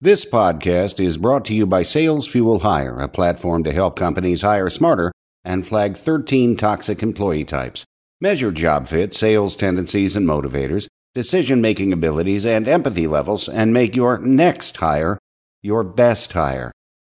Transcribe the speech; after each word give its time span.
This 0.00 0.24
podcast 0.24 1.04
is 1.04 1.16
brought 1.16 1.44
to 1.46 1.54
you 1.54 1.66
by 1.66 1.82
Sales 1.82 2.28
Fuel 2.28 2.60
Hire, 2.60 3.00
a 3.00 3.08
platform 3.08 3.64
to 3.64 3.72
help 3.72 3.96
companies 3.96 4.42
hire 4.42 4.70
smarter 4.70 5.10
and 5.44 5.66
flag 5.66 5.96
13 5.96 6.56
toxic 6.56 7.02
employee 7.02 7.44
types. 7.44 7.84
Measure 8.20 8.52
job 8.52 8.86
fit, 8.86 9.12
sales 9.12 9.56
tendencies 9.56 10.14
and 10.14 10.24
motivators, 10.24 10.86
decision 11.14 11.60
making 11.60 11.92
abilities, 11.92 12.46
and 12.46 12.68
empathy 12.68 13.08
levels, 13.08 13.48
and 13.48 13.72
make 13.72 13.96
your 13.96 14.18
next 14.18 14.76
hire 14.76 15.18
your 15.64 15.82
best 15.82 16.32
hire. 16.32 16.70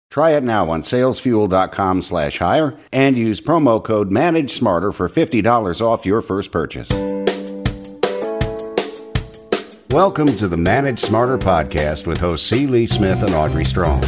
Try 0.10 0.32
it 0.32 0.44
now 0.46 0.70
on 0.70 0.82
salesfuel.com 0.82 2.02
slash 2.02 2.38
hire 2.38 2.78
and 2.94 3.18
use 3.18 3.42
promo 3.42 3.84
code 3.84 4.14
Manage 4.14 4.52
Smarter 4.52 4.94
for 4.94 5.10
$50 5.10 5.82
off 5.82 6.06
your 6.06 6.22
first 6.22 6.54
purchase. 6.54 6.90
Welcome 9.92 10.36
to 10.36 10.50
the 10.50 10.58
Manage 10.58 11.00
Smarter 11.00 11.38
podcast 11.38 12.08
with 12.08 12.20
hosts 12.20 12.46
C. 12.50 12.68
Lee 12.68 12.86
Smith 12.86 13.24
and 13.24 13.34
Audrey 13.34 13.64
Strong. 13.64 14.04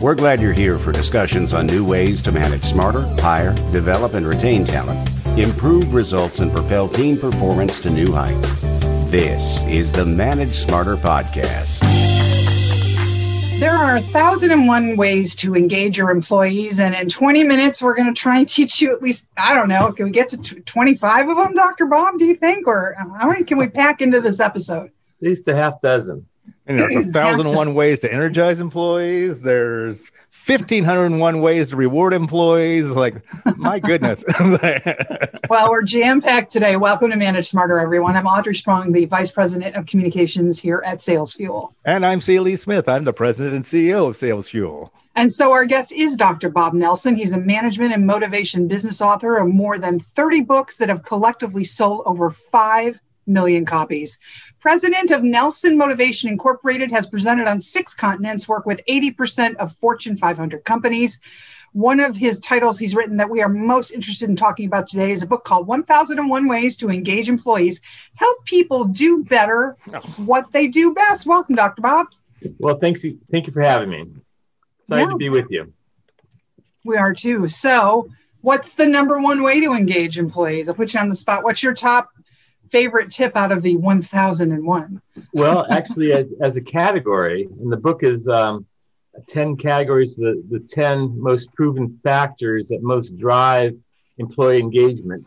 We're 0.00 0.14
glad 0.14 0.40
you're 0.40 0.54
here 0.54 0.78
for 0.78 0.90
discussions 0.90 1.52
on 1.52 1.66
new 1.66 1.84
ways 1.84 2.22
to 2.22 2.32
manage 2.32 2.64
smarter, 2.64 3.02
hire, 3.20 3.52
develop, 3.70 4.14
and 4.14 4.26
retain 4.26 4.64
talent, 4.64 5.06
improve 5.38 5.92
results, 5.92 6.38
and 6.38 6.50
propel 6.50 6.88
team 6.88 7.18
performance 7.18 7.78
to 7.80 7.90
new 7.90 8.10
heights. 8.10 8.58
This 9.10 9.64
is 9.64 9.92
the 9.92 10.06
Manage 10.06 10.54
Smarter 10.54 10.96
podcast. 10.96 11.80
There 13.60 13.72
are 13.72 13.96
a 13.96 14.00
thousand 14.00 14.50
and 14.50 14.66
one 14.66 14.96
ways 14.96 15.36
to 15.36 15.54
engage 15.54 15.98
your 15.98 16.10
employees, 16.10 16.80
and 16.80 16.94
in 16.94 17.10
20 17.10 17.44
minutes, 17.44 17.82
we're 17.82 17.94
going 17.94 18.12
to 18.12 18.18
try 18.18 18.38
and 18.38 18.48
teach 18.48 18.80
you 18.80 18.94
at 18.94 19.02
least, 19.02 19.28
I 19.36 19.52
don't 19.52 19.68
know, 19.68 19.92
can 19.92 20.06
we 20.06 20.10
get 20.10 20.30
to 20.30 20.38
25 20.38 21.28
of 21.28 21.36
them, 21.36 21.54
Dr. 21.54 21.84
Bob, 21.84 22.18
do 22.18 22.24
you 22.24 22.34
think? 22.34 22.66
Or 22.66 22.98
uh, 22.98 23.18
how 23.18 23.28
many 23.28 23.44
can 23.44 23.58
we 23.58 23.66
pack 23.66 24.00
into 24.00 24.22
this 24.22 24.40
episode? 24.40 24.90
At 25.20 25.28
least 25.28 25.48
a 25.48 25.54
half 25.54 25.80
dozen. 25.80 26.26
And 26.66 26.78
there's 26.78 26.96
a 26.96 27.02
thousand 27.12 27.48
and 27.48 27.56
one 27.56 27.74
ways 27.74 28.00
to 28.00 28.12
energize 28.12 28.60
employees. 28.60 29.42
There's 29.42 30.10
fifteen 30.30 30.84
hundred 30.84 31.06
and 31.06 31.20
one 31.20 31.40
ways 31.40 31.70
to 31.70 31.76
reward 31.76 32.14
employees. 32.14 32.84
Like, 32.84 33.22
my 33.56 33.78
goodness. 33.80 34.24
well, 35.50 35.70
we're 35.70 35.82
jam 35.82 36.20
packed 36.20 36.52
today. 36.52 36.76
Welcome 36.76 37.10
to 37.10 37.16
Manage 37.16 37.48
Smarter, 37.48 37.80
everyone. 37.80 38.16
I'm 38.16 38.26
Audrey 38.26 38.54
Strong, 38.54 38.92
the 38.92 39.04
Vice 39.06 39.30
President 39.30 39.76
of 39.76 39.86
Communications 39.86 40.58
here 40.58 40.82
at 40.86 41.02
Sales 41.02 41.34
Fuel. 41.34 41.74
And 41.84 42.06
I'm 42.06 42.20
C. 42.20 42.38
Lee 42.38 42.56
Smith. 42.56 42.88
I'm 42.88 43.04
the 43.04 43.12
President 43.12 43.54
and 43.54 43.64
CEO 43.64 44.08
of 44.08 44.16
Sales 44.16 44.48
Fuel. 44.48 44.92
And 45.16 45.32
so 45.32 45.50
our 45.50 45.64
guest 45.64 45.90
is 45.90 46.16
Dr. 46.16 46.48
Bob 46.48 46.74
Nelson. 46.74 47.16
He's 47.16 47.32
a 47.32 47.40
management 47.40 47.92
and 47.92 48.06
motivation 48.06 48.68
business 48.68 49.02
author 49.02 49.36
of 49.38 49.48
more 49.48 49.76
than 49.76 49.98
30 49.98 50.42
books 50.42 50.76
that 50.76 50.88
have 50.88 51.02
collectively 51.02 51.64
sold 51.64 52.02
over 52.06 52.30
5 52.30 53.00
million 53.28 53.64
copies. 53.64 54.18
President 54.60 55.10
of 55.10 55.22
Nelson 55.22 55.76
Motivation 55.76 56.28
Incorporated 56.28 56.90
has 56.90 57.06
presented 57.06 57.46
on 57.46 57.60
six 57.60 57.94
continents, 57.94 58.48
work 58.48 58.66
with 58.66 58.80
80% 58.88 59.56
of 59.56 59.76
Fortune 59.76 60.16
500 60.16 60.64
companies. 60.64 61.20
One 61.72 62.00
of 62.00 62.16
his 62.16 62.40
titles 62.40 62.78
he's 62.78 62.94
written 62.94 63.18
that 63.18 63.30
we 63.30 63.42
are 63.42 63.48
most 63.48 63.90
interested 63.90 64.28
in 64.28 64.36
talking 64.36 64.66
about 64.66 64.86
today 64.86 65.12
is 65.12 65.22
a 65.22 65.26
book 65.26 65.44
called 65.44 65.66
1001 65.66 66.48
Ways 66.48 66.76
to 66.78 66.90
Engage 66.90 67.28
Employees, 67.28 67.80
Help 68.14 68.44
People 68.46 68.84
Do 68.84 69.22
Better 69.22 69.76
oh. 69.92 70.00
What 70.16 70.50
They 70.52 70.66
Do 70.66 70.94
Best. 70.94 71.26
Welcome, 71.26 71.54
Dr. 71.54 71.82
Bob. 71.82 72.06
Well, 72.58 72.78
thanks. 72.78 73.04
Thank 73.30 73.46
you 73.46 73.52
for 73.52 73.62
having 73.62 73.90
me. 73.90 74.06
Excited 74.80 75.04
yeah. 75.04 75.10
to 75.10 75.16
be 75.16 75.28
with 75.28 75.46
you. 75.50 75.72
We 76.84 76.96
are 76.96 77.12
too. 77.12 77.48
So, 77.48 78.08
what's 78.40 78.74
the 78.74 78.86
number 78.86 79.18
one 79.18 79.42
way 79.42 79.60
to 79.60 79.72
engage 79.72 80.18
employees? 80.18 80.68
I'll 80.68 80.74
put 80.74 80.94
you 80.94 81.00
on 81.00 81.08
the 81.10 81.16
spot. 81.16 81.44
What's 81.44 81.62
your 81.62 81.74
top 81.74 82.08
favorite 82.70 83.10
tip 83.10 83.36
out 83.36 83.52
of 83.52 83.62
the 83.62 83.76
1001? 83.76 85.02
well, 85.32 85.66
actually, 85.70 86.12
as, 86.12 86.26
as, 86.40 86.56
a 86.56 86.60
category, 86.60 87.48
and 87.60 87.70
the 87.72 87.76
book 87.76 88.02
is 88.02 88.28
um, 88.28 88.66
10 89.26 89.56
categories, 89.56 90.16
the, 90.16 90.42
the 90.50 90.60
10 90.60 91.20
most 91.20 91.52
proven 91.54 91.98
factors 92.02 92.68
that 92.68 92.82
most 92.82 93.16
drive 93.16 93.74
employee 94.18 94.60
engagement. 94.60 95.26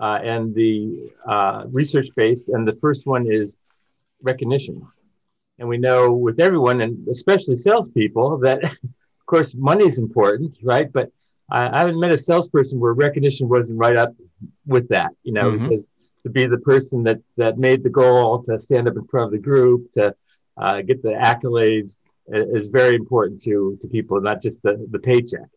Uh, 0.00 0.20
and 0.22 0.54
the 0.54 1.10
uh, 1.26 1.64
research 1.66 2.06
based, 2.14 2.48
and 2.48 2.66
the 2.66 2.76
first 2.76 3.04
one 3.04 3.30
is 3.30 3.56
recognition. 4.22 4.86
And 5.58 5.68
we 5.68 5.76
know 5.76 6.12
with 6.12 6.38
everyone, 6.38 6.80
and 6.80 7.06
especially 7.08 7.56
salespeople, 7.56 8.38
that 8.38 8.62
of 8.64 9.26
course 9.26 9.56
money 9.56 9.86
is 9.86 9.98
important, 9.98 10.56
right? 10.62 10.90
But 10.92 11.10
I, 11.50 11.68
I 11.68 11.78
haven't 11.80 11.98
met 11.98 12.12
a 12.12 12.18
salesperson 12.18 12.78
where 12.78 12.92
recognition 12.92 13.48
wasn't 13.48 13.78
right 13.78 13.96
up 13.96 14.14
with 14.66 14.88
that, 14.88 15.10
you 15.24 15.32
know, 15.32 15.50
mm-hmm. 15.50 15.68
because 15.68 15.84
to 16.22 16.30
be 16.30 16.46
the 16.46 16.58
person 16.58 17.02
that 17.04 17.20
that 17.36 17.58
made 17.58 17.82
the 17.82 17.90
goal, 17.90 18.42
to 18.44 18.58
stand 18.58 18.88
up 18.88 18.96
in 18.96 19.06
front 19.06 19.26
of 19.26 19.32
the 19.32 19.38
group, 19.38 19.92
to 19.92 20.14
uh, 20.56 20.82
get 20.82 21.02
the 21.02 21.10
accolades 21.10 21.96
is 22.30 22.66
very 22.66 22.94
important 22.94 23.40
to 23.42 23.78
to 23.80 23.88
people, 23.88 24.20
not 24.20 24.42
just 24.42 24.62
the 24.62 24.86
the 24.90 24.98
paycheck. 24.98 25.48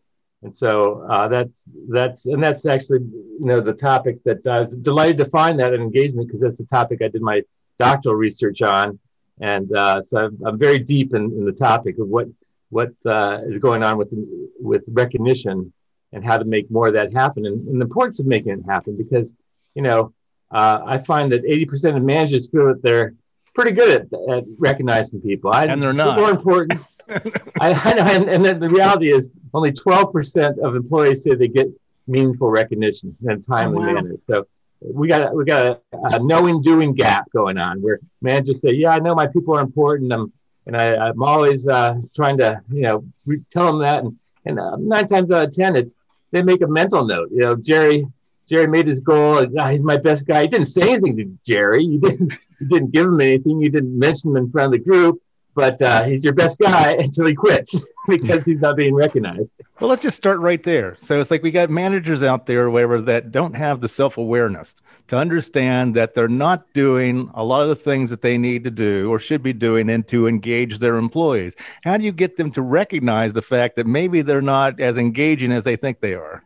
And 0.43 0.55
so 0.55 1.05
uh, 1.09 1.27
that's 1.27 1.63
that's 1.89 2.25
and 2.25 2.41
that's 2.41 2.65
actually 2.65 2.99
you 3.01 3.45
know 3.45 3.61
the 3.61 3.73
topic 3.73 4.23
that 4.23 4.45
I 4.47 4.61
was 4.61 4.75
delighted 4.75 5.17
to 5.17 5.25
find 5.25 5.59
that 5.59 5.73
in 5.73 5.81
engagement 5.81 6.27
because 6.27 6.41
that's 6.41 6.57
the 6.57 6.65
topic 6.65 7.01
I 7.01 7.09
did 7.09 7.21
my 7.21 7.43
doctoral 7.77 8.15
research 8.15 8.61
on, 8.61 8.99
and 9.39 9.75
uh, 9.75 10.01
so 10.01 10.25
I'm, 10.25 10.39
I'm, 10.45 10.57
very 10.57 10.79
deep 10.79 11.13
in, 11.13 11.25
in 11.25 11.45
the 11.45 11.51
topic 11.51 11.99
of 11.99 12.07
what 12.07 12.27
what 12.69 12.91
uh, 13.05 13.39
is 13.45 13.59
going 13.59 13.83
on 13.83 13.97
with 13.97 14.13
with 14.59 14.83
recognition 14.87 15.71
and 16.13 16.25
how 16.25 16.37
to 16.37 16.45
make 16.45 16.69
more 16.71 16.87
of 16.87 16.93
that 16.93 17.13
happen 17.13 17.45
and, 17.45 17.67
and 17.67 17.79
the 17.79 17.85
importance 17.85 18.19
of 18.19 18.25
making 18.25 18.51
it 18.51 18.63
happen 18.67 18.97
because 18.97 19.35
you 19.75 19.81
know 19.81 20.11
uh, 20.51 20.81
I 20.85 20.97
find 20.99 21.31
that 21.31 21.43
80% 21.43 21.97
of 21.97 22.03
managers 22.03 22.49
feel 22.49 22.67
that 22.67 22.81
they're 22.81 23.13
pretty 23.53 23.71
good 23.71 23.89
at, 23.89 24.37
at 24.37 24.43
recognizing 24.57 25.21
people. 25.21 25.51
I, 25.51 25.65
and 25.65 25.81
they're 25.81 25.93
not. 25.93 26.17
More 26.17 26.31
important. 26.31 26.79
I, 27.09 27.73
I, 27.73 27.93
know, 27.93 28.03
and, 28.03 28.29
and 28.29 28.45
then 28.45 28.59
the 28.59 28.69
reality 28.69 29.11
is 29.11 29.29
only 29.53 29.71
12% 29.71 30.59
of 30.59 30.75
employees 30.75 31.23
say 31.23 31.35
they 31.35 31.47
get 31.47 31.67
meaningful 32.07 32.49
recognition 32.49 33.15
in 33.23 33.31
a 33.31 33.37
timely 33.37 33.77
oh, 33.77 33.87
wow. 33.87 33.93
manner. 33.93 34.15
So 34.19 34.47
we 34.81 35.07
got 35.07 35.35
we 35.35 35.45
got 35.45 35.81
a, 35.93 35.97
a, 36.15 36.19
knowing 36.19 36.61
doing 36.61 36.93
gap 36.93 37.29
going 37.31 37.57
on 37.57 37.81
where 37.81 37.99
managers 38.21 38.61
say, 38.61 38.71
"Yeah, 38.71 38.89
I 38.89 38.99
know 38.99 39.13
my 39.13 39.27
people 39.27 39.55
are 39.55 39.61
important. 39.61 40.11
I'm 40.11 40.33
and 40.65 40.75
I, 40.75 41.09
am 41.09 41.21
always 41.21 41.67
uh, 41.67 41.95
trying 42.15 42.37
to 42.39 42.61
you 42.71 42.81
know 42.81 43.05
re- 43.25 43.43
tell 43.51 43.67
them 43.67 43.79
that." 43.81 44.03
And, 44.03 44.17
and 44.45 44.59
uh, 44.59 44.77
nine 44.77 45.07
times 45.07 45.31
out 45.31 45.43
of 45.43 45.53
ten, 45.53 45.75
it's 45.75 45.93
they 46.31 46.41
make 46.41 46.61
a 46.61 46.67
mental 46.67 47.05
note. 47.05 47.29
You 47.31 47.41
know, 47.41 47.55
Jerry 47.55 48.07
Jerry 48.51 48.67
made 48.67 48.85
his 48.85 48.99
goal. 48.99 49.47
Oh, 49.57 49.67
he's 49.67 49.85
my 49.85 49.95
best 49.95 50.27
guy. 50.27 50.41
He 50.41 50.49
didn't 50.49 50.65
say 50.65 50.81
anything 50.81 51.15
to 51.15 51.37
Jerry. 51.45 51.85
You 51.85 52.01
didn't. 52.01 52.33
You 52.59 52.67
didn't 52.67 52.91
give 52.91 53.05
him 53.05 53.21
anything. 53.21 53.61
You 53.61 53.69
didn't 53.69 53.97
mention 53.97 54.31
him 54.31 54.37
in 54.37 54.51
front 54.51 54.65
of 54.65 54.71
the 54.73 54.89
group. 54.89 55.21
But 55.55 55.81
uh, 55.81 56.03
he's 56.03 56.23
your 56.23 56.33
best 56.33 56.59
guy 56.59 56.91
until 56.99 57.27
he 57.27 57.33
quits 57.33 57.79
because 58.07 58.45
he's 58.45 58.59
not 58.59 58.75
being 58.75 58.93
recognized. 58.93 59.55
Well, 59.79 59.89
let's 59.89 60.01
just 60.01 60.17
start 60.17 60.39
right 60.39 60.61
there. 60.61 60.97
So 60.99 61.19
it's 61.19 61.31
like 61.31 61.43
we 61.43 61.51
got 61.51 61.69
managers 61.69 62.21
out 62.21 62.45
there, 62.45 62.69
whatever, 62.69 63.01
that 63.01 63.31
don't 63.31 63.53
have 63.53 63.79
the 63.79 63.87
self 63.87 64.17
awareness 64.17 64.75
to 65.07 65.17
understand 65.17 65.95
that 65.95 66.13
they're 66.13 66.27
not 66.27 66.71
doing 66.73 67.31
a 67.33 67.43
lot 67.43 67.61
of 67.61 67.69
the 67.69 67.75
things 67.75 68.09
that 68.09 68.21
they 68.21 68.37
need 68.37 68.65
to 68.65 68.71
do 68.71 69.09
or 69.09 69.17
should 69.17 69.43
be 69.43 69.53
doing 69.53 69.89
and 69.89 70.05
to 70.09 70.27
engage 70.27 70.79
their 70.79 70.97
employees. 70.97 71.55
How 71.83 71.95
do 71.95 72.03
you 72.03 72.11
get 72.11 72.35
them 72.35 72.51
to 72.51 72.61
recognize 72.61 73.31
the 73.31 73.41
fact 73.41 73.77
that 73.77 73.87
maybe 73.87 74.21
they're 74.21 74.41
not 74.41 74.81
as 74.81 74.97
engaging 74.97 75.53
as 75.53 75.63
they 75.63 75.77
think 75.77 76.01
they 76.01 76.15
are? 76.15 76.43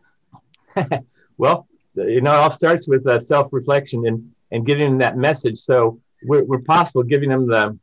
well, 1.36 1.66
you 1.96 2.20
know, 2.20 2.32
it 2.32 2.36
all 2.36 2.50
starts 2.50 2.88
with 2.88 3.06
uh, 3.06 3.20
self 3.20 3.52
reflection 3.52 4.06
and, 4.06 4.32
and 4.52 4.66
giving 4.66 4.90
them 4.90 4.98
that 4.98 5.16
message. 5.16 5.58
So, 5.58 6.00
we're, 6.22 6.58
possible 6.60 7.02
giving 7.02 7.28
them 7.28 7.46
the, 7.46 7.78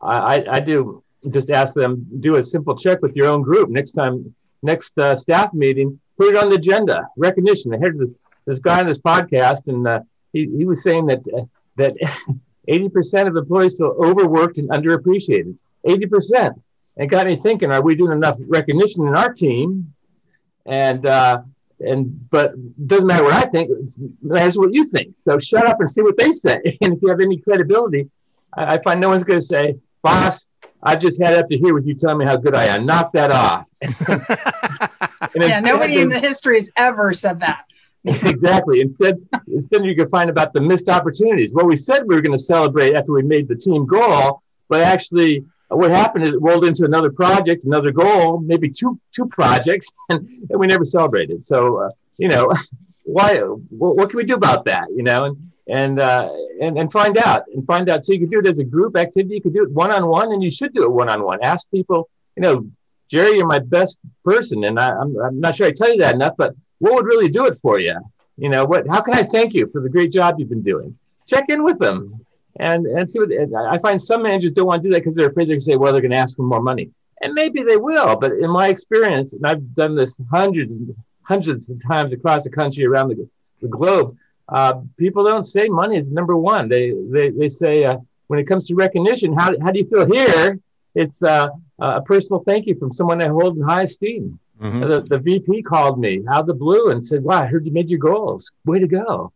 I, 0.00 0.44
I 0.48 0.60
do 0.60 1.02
just 1.30 1.50
ask 1.50 1.74
them, 1.74 2.06
do 2.20 2.36
a 2.36 2.42
simple 2.42 2.76
check 2.76 3.02
with 3.02 3.16
your 3.16 3.28
own 3.28 3.42
group. 3.42 3.70
Next 3.70 3.92
time, 3.92 4.34
next 4.62 4.96
uh, 4.98 5.16
staff 5.16 5.52
meeting, 5.52 5.98
put 6.16 6.34
it 6.34 6.36
on 6.36 6.48
the 6.48 6.56
agenda. 6.56 7.08
Recognition. 7.16 7.74
I 7.74 7.78
heard 7.78 7.98
this, 7.98 8.10
this 8.46 8.58
guy 8.58 8.80
on 8.80 8.86
this 8.86 8.98
podcast, 8.98 9.68
and 9.68 9.86
uh, 9.86 10.00
he, 10.32 10.48
he 10.56 10.64
was 10.64 10.82
saying 10.82 11.06
that, 11.06 11.20
uh, 11.36 11.42
that 11.76 11.94
80% 12.68 13.28
of 13.28 13.36
employees 13.36 13.76
feel 13.76 13.96
overworked 13.98 14.58
and 14.58 14.68
underappreciated. 14.70 15.56
80%. 15.86 16.60
It 16.96 17.06
got 17.06 17.26
me 17.26 17.36
thinking, 17.36 17.70
are 17.70 17.82
we 17.82 17.94
doing 17.94 18.12
enough 18.12 18.36
recognition 18.40 19.06
in 19.06 19.14
our 19.14 19.32
team? 19.32 19.94
And 20.66 21.06
uh, 21.06 21.42
and 21.80 22.28
but 22.30 22.52
doesn't 22.86 23.06
matter 23.06 23.24
what 23.24 23.34
I 23.34 23.46
think. 23.46 23.70
It 23.70 24.00
matters 24.22 24.58
what 24.58 24.72
you 24.72 24.84
think. 24.84 25.14
So 25.16 25.38
shut 25.38 25.66
up 25.66 25.80
and 25.80 25.90
see 25.90 26.02
what 26.02 26.16
they 26.16 26.32
say. 26.32 26.60
And 26.80 26.94
if 26.94 27.02
you 27.02 27.08
have 27.08 27.20
any 27.20 27.38
credibility, 27.38 28.08
I, 28.56 28.74
I 28.74 28.82
find 28.82 29.00
no 29.00 29.08
one's 29.08 29.24
going 29.24 29.40
to 29.40 29.46
say, 29.46 29.76
"Boss, 30.02 30.46
I 30.82 30.96
just 30.96 31.20
had 31.20 31.34
up 31.34 31.48
to 31.48 31.58
here 31.58 31.74
with 31.74 31.86
you 31.86 31.94
telling 31.94 32.18
me 32.18 32.24
how 32.24 32.36
good 32.36 32.54
I 32.54 32.64
am." 32.64 32.86
Knock 32.86 33.12
that 33.12 33.30
off. 33.30 33.66
yeah, 35.34 35.60
nobody 35.60 35.98
in 35.98 36.08
the 36.08 36.20
history 36.20 36.56
has 36.56 36.70
ever 36.76 37.12
said 37.12 37.40
that. 37.40 37.64
exactly. 38.04 38.80
Instead, 38.80 39.16
instead 39.48 39.84
you 39.84 39.94
can 39.94 40.08
find 40.08 40.30
about 40.30 40.52
the 40.52 40.60
missed 40.60 40.88
opportunities. 40.88 41.52
Well, 41.52 41.66
we 41.66 41.76
said 41.76 42.02
we 42.06 42.14
were 42.14 42.22
going 42.22 42.36
to 42.36 42.42
celebrate 42.42 42.94
after 42.94 43.12
we 43.12 43.22
made 43.22 43.48
the 43.48 43.56
team 43.56 43.86
goal, 43.86 44.42
but 44.68 44.80
actually 44.80 45.44
what 45.68 45.90
happened 45.90 46.24
is 46.24 46.32
it 46.32 46.40
rolled 46.40 46.64
into 46.64 46.84
another 46.84 47.10
project, 47.10 47.64
another 47.64 47.92
goal, 47.92 48.40
maybe 48.40 48.70
two 48.70 48.98
two 49.12 49.26
projects, 49.26 49.88
and, 50.08 50.26
and 50.48 50.58
we 50.58 50.66
never 50.66 50.84
celebrated. 50.84 51.44
So 51.44 51.76
uh, 51.78 51.90
you 52.16 52.28
know, 52.28 52.52
why? 53.04 53.38
What, 53.38 53.96
what, 53.96 54.10
can 54.10 54.16
we 54.16 54.24
do 54.24 54.34
about 54.34 54.64
that? 54.66 54.86
You 54.94 55.02
know, 55.02 55.24
and 55.24 55.52
and 55.68 56.00
uh, 56.00 56.30
and 56.60 56.78
and 56.78 56.90
find 56.90 57.18
out 57.18 57.44
and 57.54 57.66
find 57.66 57.88
out. 57.88 58.04
So 58.04 58.12
you 58.12 58.20
could 58.20 58.30
do 58.30 58.40
it 58.40 58.46
as 58.46 58.58
a 58.58 58.64
group 58.64 58.96
activity. 58.96 59.36
You 59.36 59.42
could 59.42 59.54
do 59.54 59.62
it 59.62 59.70
one 59.70 59.92
on 59.92 60.06
one, 60.06 60.32
and 60.32 60.42
you 60.42 60.50
should 60.50 60.72
do 60.72 60.84
it 60.84 60.90
one 60.90 61.08
on 61.08 61.22
one. 61.22 61.38
Ask 61.42 61.70
people, 61.70 62.08
you 62.36 62.42
know, 62.42 62.66
Jerry, 63.10 63.36
you're 63.36 63.46
my 63.46 63.58
best 63.58 63.98
person, 64.24 64.64
and 64.64 64.78
I, 64.78 64.90
I'm 64.90 65.16
I'm 65.18 65.40
not 65.40 65.56
sure 65.56 65.66
I 65.66 65.72
tell 65.72 65.92
you 65.92 66.02
that 66.02 66.14
enough, 66.14 66.34
but 66.38 66.54
what 66.78 66.94
would 66.94 67.06
really 67.06 67.28
do 67.28 67.46
it 67.46 67.56
for 67.56 67.78
you? 67.78 67.98
You 68.36 68.48
know, 68.48 68.64
what? 68.64 68.88
How 68.88 69.00
can 69.00 69.14
I 69.14 69.22
thank 69.22 69.52
you 69.54 69.68
for 69.72 69.80
the 69.82 69.88
great 69.88 70.12
job 70.12 70.36
you've 70.38 70.48
been 70.48 70.62
doing? 70.62 70.96
Check 71.26 71.46
in 71.48 71.62
with 71.62 71.78
them, 71.78 72.24
and 72.58 72.86
and 72.86 73.08
see 73.08 73.18
what. 73.18 73.30
And 73.30 73.56
I 73.56 73.78
find 73.78 74.00
some 74.00 74.22
managers 74.22 74.52
don't 74.52 74.66
want 74.66 74.82
to 74.82 74.88
do 74.88 74.94
that 74.94 75.00
because 75.00 75.14
they're 75.14 75.28
afraid 75.28 75.48
they're 75.48 75.54
going 75.54 75.60
to 75.60 75.64
say, 75.64 75.76
well, 75.76 75.92
they're 75.92 76.00
going 76.00 76.12
to 76.12 76.16
ask 76.16 76.36
for 76.36 76.42
more 76.42 76.62
money, 76.62 76.90
and 77.22 77.34
maybe 77.34 77.62
they 77.62 77.76
will. 77.76 78.16
But 78.16 78.32
in 78.32 78.50
my 78.50 78.68
experience, 78.68 79.32
and 79.32 79.46
I've 79.46 79.74
done 79.74 79.94
this 79.94 80.20
hundreds 80.30 80.74
and 80.74 80.94
hundreds 81.22 81.70
of 81.70 81.82
times 81.86 82.12
across 82.12 82.44
the 82.44 82.50
country, 82.50 82.84
around 82.86 83.08
the, 83.08 83.28
the 83.60 83.68
globe, 83.68 84.16
uh, 84.48 84.80
people 84.96 85.24
don't 85.24 85.44
say 85.44 85.68
money 85.68 85.96
is 85.96 86.10
number 86.10 86.36
one. 86.36 86.68
They 86.68 86.92
they 87.10 87.30
they 87.30 87.48
say 87.48 87.84
uh, 87.84 87.98
when 88.28 88.38
it 88.38 88.44
comes 88.44 88.66
to 88.68 88.74
recognition, 88.74 89.32
how 89.32 89.54
how 89.60 89.70
do 89.70 89.78
you 89.78 89.86
feel 89.86 90.06
here? 90.06 90.58
It's 90.94 91.22
uh, 91.22 91.48
a 91.78 92.02
personal 92.02 92.42
thank 92.42 92.66
you 92.66 92.76
from 92.76 92.92
someone 92.92 93.22
I 93.22 93.28
hold 93.28 93.56
in 93.56 93.62
high 93.62 93.82
esteem. 93.82 94.38
Mm-hmm. 94.60 94.80
The, 94.80 95.00
the 95.02 95.18
VP 95.18 95.62
called 95.62 96.00
me 96.00 96.24
out 96.28 96.40
of 96.40 96.46
the 96.46 96.54
blue 96.54 96.90
and 96.90 97.04
said, 97.04 97.22
"Wow, 97.22 97.42
I 97.42 97.46
heard 97.46 97.66
you 97.66 97.72
made 97.72 97.88
your 97.88 98.00
goals. 98.00 98.50
Way 98.64 98.80
to 98.80 98.88
go!" 98.88 99.32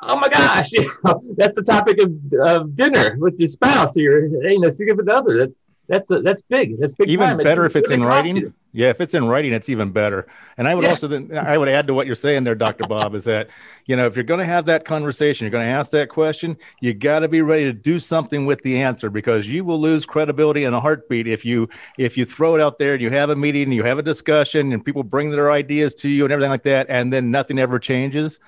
Oh 0.00 0.16
my 0.16 0.28
gosh, 0.28 0.72
you 0.72 0.90
know, 1.04 1.22
that's 1.36 1.56
the 1.56 1.62
topic 1.62 2.00
of, 2.00 2.12
of 2.40 2.76
dinner 2.76 3.16
with 3.18 3.38
your 3.38 3.48
spouse 3.48 3.96
or 3.96 4.00
your 4.00 4.50
you 4.50 4.60
know 4.60 4.70
significant 4.70 5.10
other. 5.10 5.38
That's 5.38 5.58
that's 5.88 6.10
a, 6.10 6.20
that's 6.20 6.42
big. 6.42 6.78
That's 6.78 6.94
big. 6.94 7.08
Even 7.08 7.28
time. 7.28 7.38
better 7.38 7.64
it's, 7.64 7.74
if 7.74 7.82
it's 7.82 7.90
in 7.90 8.04
writing. 8.04 8.36
You. 8.36 8.52
Yeah, 8.72 8.90
if 8.90 9.00
it's 9.00 9.14
in 9.14 9.26
writing, 9.26 9.54
it's 9.54 9.70
even 9.70 9.90
better. 9.90 10.26
And 10.58 10.68
I 10.68 10.74
would 10.74 10.84
yeah. 10.84 10.90
also 10.90 11.08
then 11.08 11.36
I 11.36 11.56
would 11.56 11.70
add 11.70 11.86
to 11.86 11.94
what 11.94 12.04
you're 12.04 12.14
saying 12.14 12.44
there, 12.44 12.54
Dr. 12.54 12.86
Bob, 12.86 13.14
is 13.14 13.24
that 13.24 13.48
you 13.86 13.96
know 13.96 14.06
if 14.06 14.14
you're 14.14 14.24
going 14.24 14.40
to 14.40 14.46
have 14.46 14.66
that 14.66 14.84
conversation, 14.84 15.46
you're 15.46 15.50
going 15.50 15.64
to 15.64 15.70
ask 15.70 15.90
that 15.92 16.10
question, 16.10 16.58
you 16.82 16.92
got 16.92 17.20
to 17.20 17.28
be 17.28 17.40
ready 17.40 17.64
to 17.64 17.72
do 17.72 17.98
something 17.98 18.44
with 18.44 18.62
the 18.62 18.80
answer 18.82 19.08
because 19.08 19.48
you 19.48 19.64
will 19.64 19.80
lose 19.80 20.04
credibility 20.04 20.64
in 20.64 20.74
a 20.74 20.80
heartbeat 20.80 21.26
if 21.26 21.46
you 21.46 21.70
if 21.96 22.18
you 22.18 22.26
throw 22.26 22.54
it 22.54 22.60
out 22.60 22.78
there 22.78 22.92
and 22.92 23.02
you 23.02 23.08
have 23.08 23.30
a 23.30 23.36
meeting 23.36 23.64
and 23.64 23.74
you 23.74 23.82
have 23.82 23.98
a 23.98 24.02
discussion 24.02 24.72
and 24.72 24.84
people 24.84 25.02
bring 25.02 25.30
their 25.30 25.50
ideas 25.50 25.94
to 25.94 26.10
you 26.10 26.24
and 26.24 26.32
everything 26.32 26.50
like 26.50 26.64
that, 26.64 26.86
and 26.90 27.10
then 27.10 27.30
nothing 27.30 27.58
ever 27.58 27.78
changes. 27.78 28.38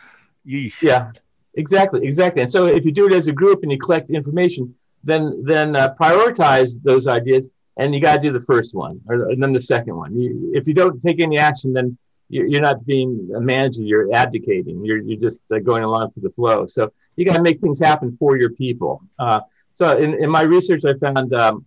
Yeesh. 0.46 0.82
Yeah, 0.82 1.12
exactly, 1.54 2.04
exactly. 2.04 2.42
And 2.42 2.50
so 2.50 2.66
if 2.66 2.84
you 2.84 2.92
do 2.92 3.06
it 3.06 3.14
as 3.14 3.28
a 3.28 3.32
group 3.32 3.62
and 3.62 3.72
you 3.72 3.78
collect 3.78 4.10
information 4.10 4.74
then 5.02 5.42
then 5.44 5.76
uh, 5.76 5.94
prioritize 6.00 6.82
those 6.82 7.06
ideas 7.06 7.48
and 7.76 7.94
you 7.94 8.00
got 8.00 8.16
to 8.16 8.20
do 8.20 8.32
the 8.32 8.44
first 8.44 8.74
one 8.74 9.00
or, 9.08 9.30
and 9.30 9.42
then 9.42 9.52
the 9.52 9.60
second 9.60 9.96
one. 9.96 10.18
You, 10.18 10.52
if 10.54 10.66
you 10.68 10.74
don't 10.74 11.00
take 11.00 11.20
any 11.20 11.38
action 11.38 11.72
then 11.72 11.96
you're 12.28 12.60
not 12.60 12.86
being 12.86 13.28
a 13.34 13.40
manager 13.40 13.82
you're 13.82 14.14
abdicating 14.14 14.84
you're, 14.84 14.98
you're 14.98 15.20
just 15.20 15.42
uh, 15.52 15.58
going 15.58 15.82
along 15.82 16.12
to 16.12 16.20
the 16.20 16.30
flow. 16.30 16.66
So 16.66 16.92
you 17.16 17.24
got 17.24 17.36
to 17.36 17.42
make 17.42 17.60
things 17.60 17.78
happen 17.78 18.16
for 18.18 18.36
your 18.36 18.50
people. 18.50 19.02
Uh, 19.18 19.40
so 19.72 19.96
in, 19.96 20.22
in 20.22 20.30
my 20.30 20.42
research 20.42 20.82
i 20.84 20.94
found 20.94 21.32
um, 21.34 21.64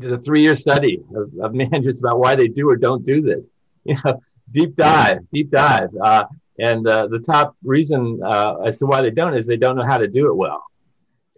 did 0.00 0.12
a 0.12 0.18
three-year 0.18 0.54
study 0.54 1.02
of, 1.14 1.32
of, 1.42 1.54
managers 1.54 1.98
about 1.98 2.20
why 2.20 2.36
they 2.36 2.46
do 2.46 2.70
or 2.70 2.76
don't 2.76 3.04
do 3.04 3.20
this. 3.20 3.50
You 3.84 3.96
know 4.04 4.20
deep 4.50 4.76
dive 4.76 5.20
deep 5.32 5.50
dive. 5.50 5.90
Uh, 6.02 6.24
and 6.58 6.86
uh, 6.86 7.06
the 7.06 7.18
top 7.18 7.56
reason 7.62 8.20
uh, 8.24 8.56
as 8.66 8.78
to 8.78 8.86
why 8.86 9.00
they 9.02 9.10
don't 9.10 9.34
is 9.34 9.46
they 9.46 9.56
don't 9.56 9.76
know 9.76 9.86
how 9.86 9.98
to 9.98 10.08
do 10.08 10.28
it 10.28 10.34
well 10.34 10.64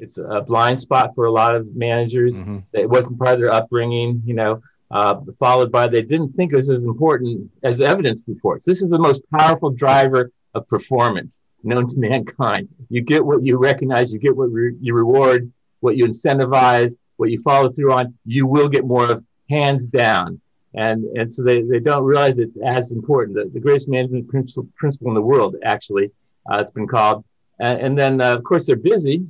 it's 0.01 0.19
a 0.19 0.41
blind 0.41 0.81
spot 0.81 1.15
for 1.15 1.27
a 1.27 1.31
lot 1.31 1.55
of 1.55 1.77
managers. 1.77 2.41
Mm-hmm. 2.41 2.59
It 2.73 2.89
wasn't 2.89 3.19
part 3.19 3.35
of 3.35 3.41
their 3.41 3.53
upbringing, 3.53 4.23
you 4.25 4.35
know, 4.35 4.63
uh, 4.91 5.21
followed 5.39 5.71
by 5.71 5.87
they 5.87 6.03
didn't 6.03 6.33
think 6.33 6.53
it 6.53 6.57
was 6.57 6.71
as 6.71 6.85
important 6.85 7.51
as 7.63 7.81
evidence 7.81 8.25
reports. 8.27 8.65
This 8.65 8.83
is 8.83 8.91
the 8.91 8.99
most 8.99 9.21
powerful 9.31 9.71
driver 9.71 10.33
of 10.55 10.67
performance 10.69 11.43
known 11.63 11.87
to 11.87 11.97
mankind. 11.99 12.69
You 12.89 13.03
get 13.03 13.25
what 13.25 13.45
you 13.45 13.59
recognize, 13.59 14.13
you 14.13 14.19
get 14.19 14.35
what 14.35 14.51
re- 14.51 14.77
you 14.81 14.95
reward, 14.95 15.53
what 15.81 15.97
you 15.97 16.07
incentivize, 16.07 16.95
what 17.19 17.31
you 17.31 17.41
follow 17.43 17.71
through 17.71 17.93
on, 17.93 18.15
you 18.25 18.47
will 18.47 18.69
get 18.69 18.85
more 18.85 19.11
of 19.11 19.25
hands 19.51 19.87
down. 19.87 20.41
And, 20.75 21.05
and 21.17 21.33
so 21.33 21.43
they, 21.43 21.63
they 21.63 21.81
don't 21.81 22.05
realize 22.05 22.39
it's 22.39 22.57
as 22.65 22.93
important. 22.93 23.37
The, 23.37 23.51
the 23.53 23.61
greatest 23.61 23.89
management 23.89 24.29
principle, 24.29 24.69
principle 24.77 25.09
in 25.09 25.15
the 25.15 25.23
world, 25.23 25.57
actually, 25.65 26.11
uh, 26.51 26.59
it's 26.61 26.71
been 26.71 26.87
called. 26.87 27.25
And, 27.59 27.79
and 27.81 27.99
then, 27.99 28.21
uh, 28.21 28.35
of 28.35 28.45
course, 28.45 28.67
they're 28.67 28.77
busy 28.77 29.27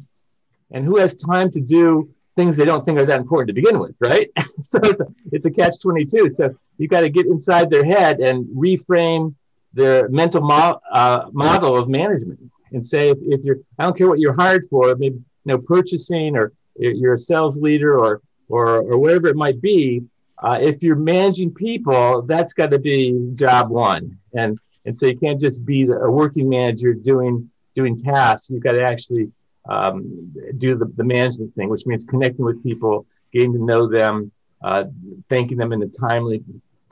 and 0.71 0.85
who 0.85 0.99
has 0.99 1.15
time 1.15 1.51
to 1.53 1.61
do 1.61 2.11
things 2.37 2.57
they 2.57 2.65
don't 2.65 2.85
think 2.85 2.99
are 2.99 3.07
that 3.07 3.19
important 3.21 3.49
to 3.49 3.55
begin 3.55 3.79
with, 3.79 3.95
right? 4.01 4.31
so 4.63 4.79
it's 4.83 5.01
a, 5.01 5.07
it's 5.33 5.47
a 5.47 5.51
catch 5.51 5.81
22. 5.81 6.31
So 6.31 6.55
you 6.79 6.89
got 6.89 7.01
to 7.01 7.11
get 7.11 7.27
inside 7.27 7.71
their 7.71 7.85
head 7.85 8.21
and 8.21 8.47
reframe 8.57 9.35
their 9.73 10.09
mental 10.09 10.41
mo- 10.41 10.81
uh, 10.93 11.27
model 11.33 11.77
of 11.77 11.89
management 11.89 12.41
and 12.73 12.85
say, 12.85 13.11
if, 13.11 13.19
if, 13.23 13.45
you're, 13.45 13.59
I 13.79 13.85
don't 13.85 13.97
care 13.97 14.09
what 14.09 14.21
you're 14.21 14.33
hired 14.33 14.67
for, 14.71 14.95
maybe 14.97 15.17
you 15.17 15.53
know 15.53 15.59
purchasing 15.59 16.37
or 16.37 16.53
you're 16.77 17.15
a 17.15 17.19
sales 17.19 17.59
leader 17.59 17.99
or 17.99 18.23
or 18.49 18.79
or 18.79 18.99
whatever 18.99 19.29
it 19.29 19.37
might 19.37 19.61
be. 19.61 20.03
Uh, 20.43 20.59
if 20.61 20.83
you're 20.83 20.97
managing 20.97 21.53
people, 21.53 22.23
that's 22.23 22.53
got 22.53 22.71
to 22.71 22.79
be 22.79 23.31
job 23.35 23.71
one. 23.71 24.19
And 24.33 24.59
and 24.87 24.99
so 24.99 25.07
you 25.07 25.17
can't 25.19 25.41
just 25.41 25.65
be 25.65 25.83
a 25.83 26.11
working 26.11 26.49
manager 26.49 26.95
doing 26.95 27.51
doing 27.75 27.97
tasks. 27.97 28.49
You've 28.49 28.63
got 28.63 28.73
to 28.73 28.83
actually 28.83 29.31
um, 29.69 30.33
do 30.59 30.75
the, 30.75 30.87
the 30.97 31.05
management 31.05 31.55
thing, 31.55 31.69
which 31.69 31.87
means 31.87 32.05
connecting 32.05 32.45
with 32.45 32.63
people, 32.63 33.07
getting 33.33 33.53
to 33.53 33.63
know 33.63 33.87
them, 33.87 34.33
uh, 34.63 34.85
thanking 35.29 35.59
them 35.59 35.73
in 35.73 35.83
a 35.83 35.87
timely, 35.87 36.43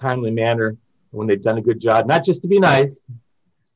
timely 0.01 0.31
manner 0.31 0.77
when 1.11 1.27
they've 1.27 1.43
done 1.43 1.59
a 1.59 1.63
good 1.63 1.81
job, 1.81 2.07
not 2.07 2.25
just 2.25 2.43
to 2.43 2.49
be 2.49 2.61
nice, 2.61 3.07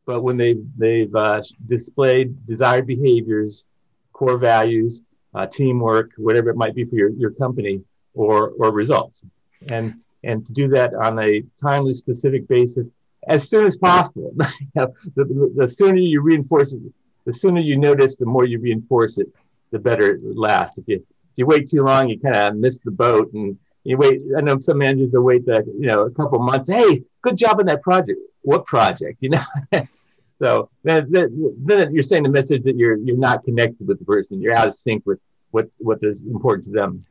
but 0.05 0.23
when 0.23 0.37
they, 0.37 0.57
they've 0.77 1.15
uh, 1.15 1.43
displayed 1.67 2.47
desired 2.47 2.87
behaviors, 2.87 3.65
core 4.13 4.37
values, 4.37 5.03
uh, 5.35 5.47
teamwork, 5.47 6.11
whatever 6.19 6.51
it 6.51 6.57
might 6.57 6.75
be 6.75 6.85
for 6.85 6.97
your, 6.97 7.09
your 7.11 7.31
company 7.31 7.81
or, 8.15 8.51
or 8.59 8.71
results. 8.71 9.25
And, 9.71 10.01
and 10.25 10.47
to 10.47 10.53
do 10.53 10.69
that 10.69 10.95
on 10.95 11.19
a 11.19 11.43
timely, 11.61 11.95
specific 11.95 12.49
basis 12.49 12.89
as 13.29 13.49
soon 13.49 13.67
as 13.67 13.77
possible. 13.77 14.33
the, 14.75 15.53
the, 15.57 15.69
sooner 15.69 15.99
you 15.99 16.21
reinforce 16.21 16.75
it, 16.75 16.83
the 17.25 17.33
sooner 17.33 17.61
you 17.61 17.79
notice, 17.79 18.17
the 18.17 18.27
more 18.27 18.45
you 18.45 18.59
reinforce 18.59 19.19
it, 19.19 19.29
the 19.71 19.79
better 19.79 20.15
it 20.15 20.21
lasts. 20.37 20.79
If 20.79 20.89
you 20.89 20.97
if 20.97 21.39
you 21.39 21.47
wait 21.47 21.71
too 21.71 21.83
long, 21.83 22.09
you 22.11 22.21
kind 22.21 22.37
of 22.37 22.57
miss 22.57 22.81
the 22.81 22.91
boat, 22.91 23.33
and 23.33 23.59
you 23.85 23.97
wait. 23.97 24.21
I 24.37 24.43
know 24.43 24.59
some 24.59 24.79
managers 24.79 25.15
will 25.15 25.23
wait 25.23 25.47
that 25.47 25.67
you 25.67 25.87
know 25.87 26.03
a 26.03 26.11
couple 26.11 26.39
months. 26.41 26.69
Hey, 26.69 27.05
good 27.23 27.39
job 27.39 27.59
on 27.59 27.67
that 27.67 27.83
project. 27.83 28.19
What 28.43 28.67
project? 28.67 29.19
You 29.21 29.31
know. 29.31 29.45
so 30.35 30.69
then, 30.83 31.11
then 31.11 31.95
you're 31.95 32.03
saying 32.03 32.25
the 32.25 32.29
message 32.29 32.65
that 32.65 32.77
you're 32.77 32.97
you're 32.99 33.17
not 33.17 33.45
connected 33.45 33.89
with 33.89 33.99
the 33.99 34.05
person. 34.05 34.43
You're 34.43 34.55
out 34.55 34.69
of 34.69 34.75
sync 34.75 35.07
with 35.07 35.21
what's 35.53 35.77
what 35.79 36.01
is 36.03 36.21
important 36.21 36.67
to 36.67 36.73
them. 36.73 37.07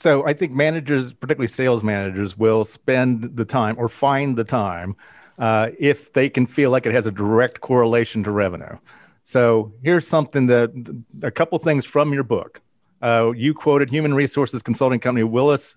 So 0.00 0.26
I 0.26 0.32
think 0.32 0.52
managers, 0.52 1.12
particularly 1.12 1.46
sales 1.46 1.84
managers, 1.84 2.34
will 2.34 2.64
spend 2.64 3.36
the 3.36 3.44
time 3.44 3.76
or 3.78 3.86
find 3.86 4.34
the 4.34 4.44
time 4.44 4.96
uh, 5.38 5.72
if 5.78 6.14
they 6.14 6.30
can 6.30 6.46
feel 6.46 6.70
like 6.70 6.86
it 6.86 6.92
has 6.92 7.06
a 7.06 7.10
direct 7.10 7.60
correlation 7.60 8.24
to 8.24 8.30
revenue. 8.30 8.78
So 9.24 9.74
here's 9.82 10.06
something 10.06 10.46
that 10.46 10.70
a 11.22 11.30
couple 11.30 11.58
things 11.58 11.84
from 11.84 12.14
your 12.14 12.22
book. 12.22 12.62
Uh, 13.02 13.32
you 13.36 13.52
quoted 13.52 13.90
human 13.90 14.14
resources 14.14 14.62
consulting 14.62 15.00
company 15.00 15.22
Willis 15.22 15.76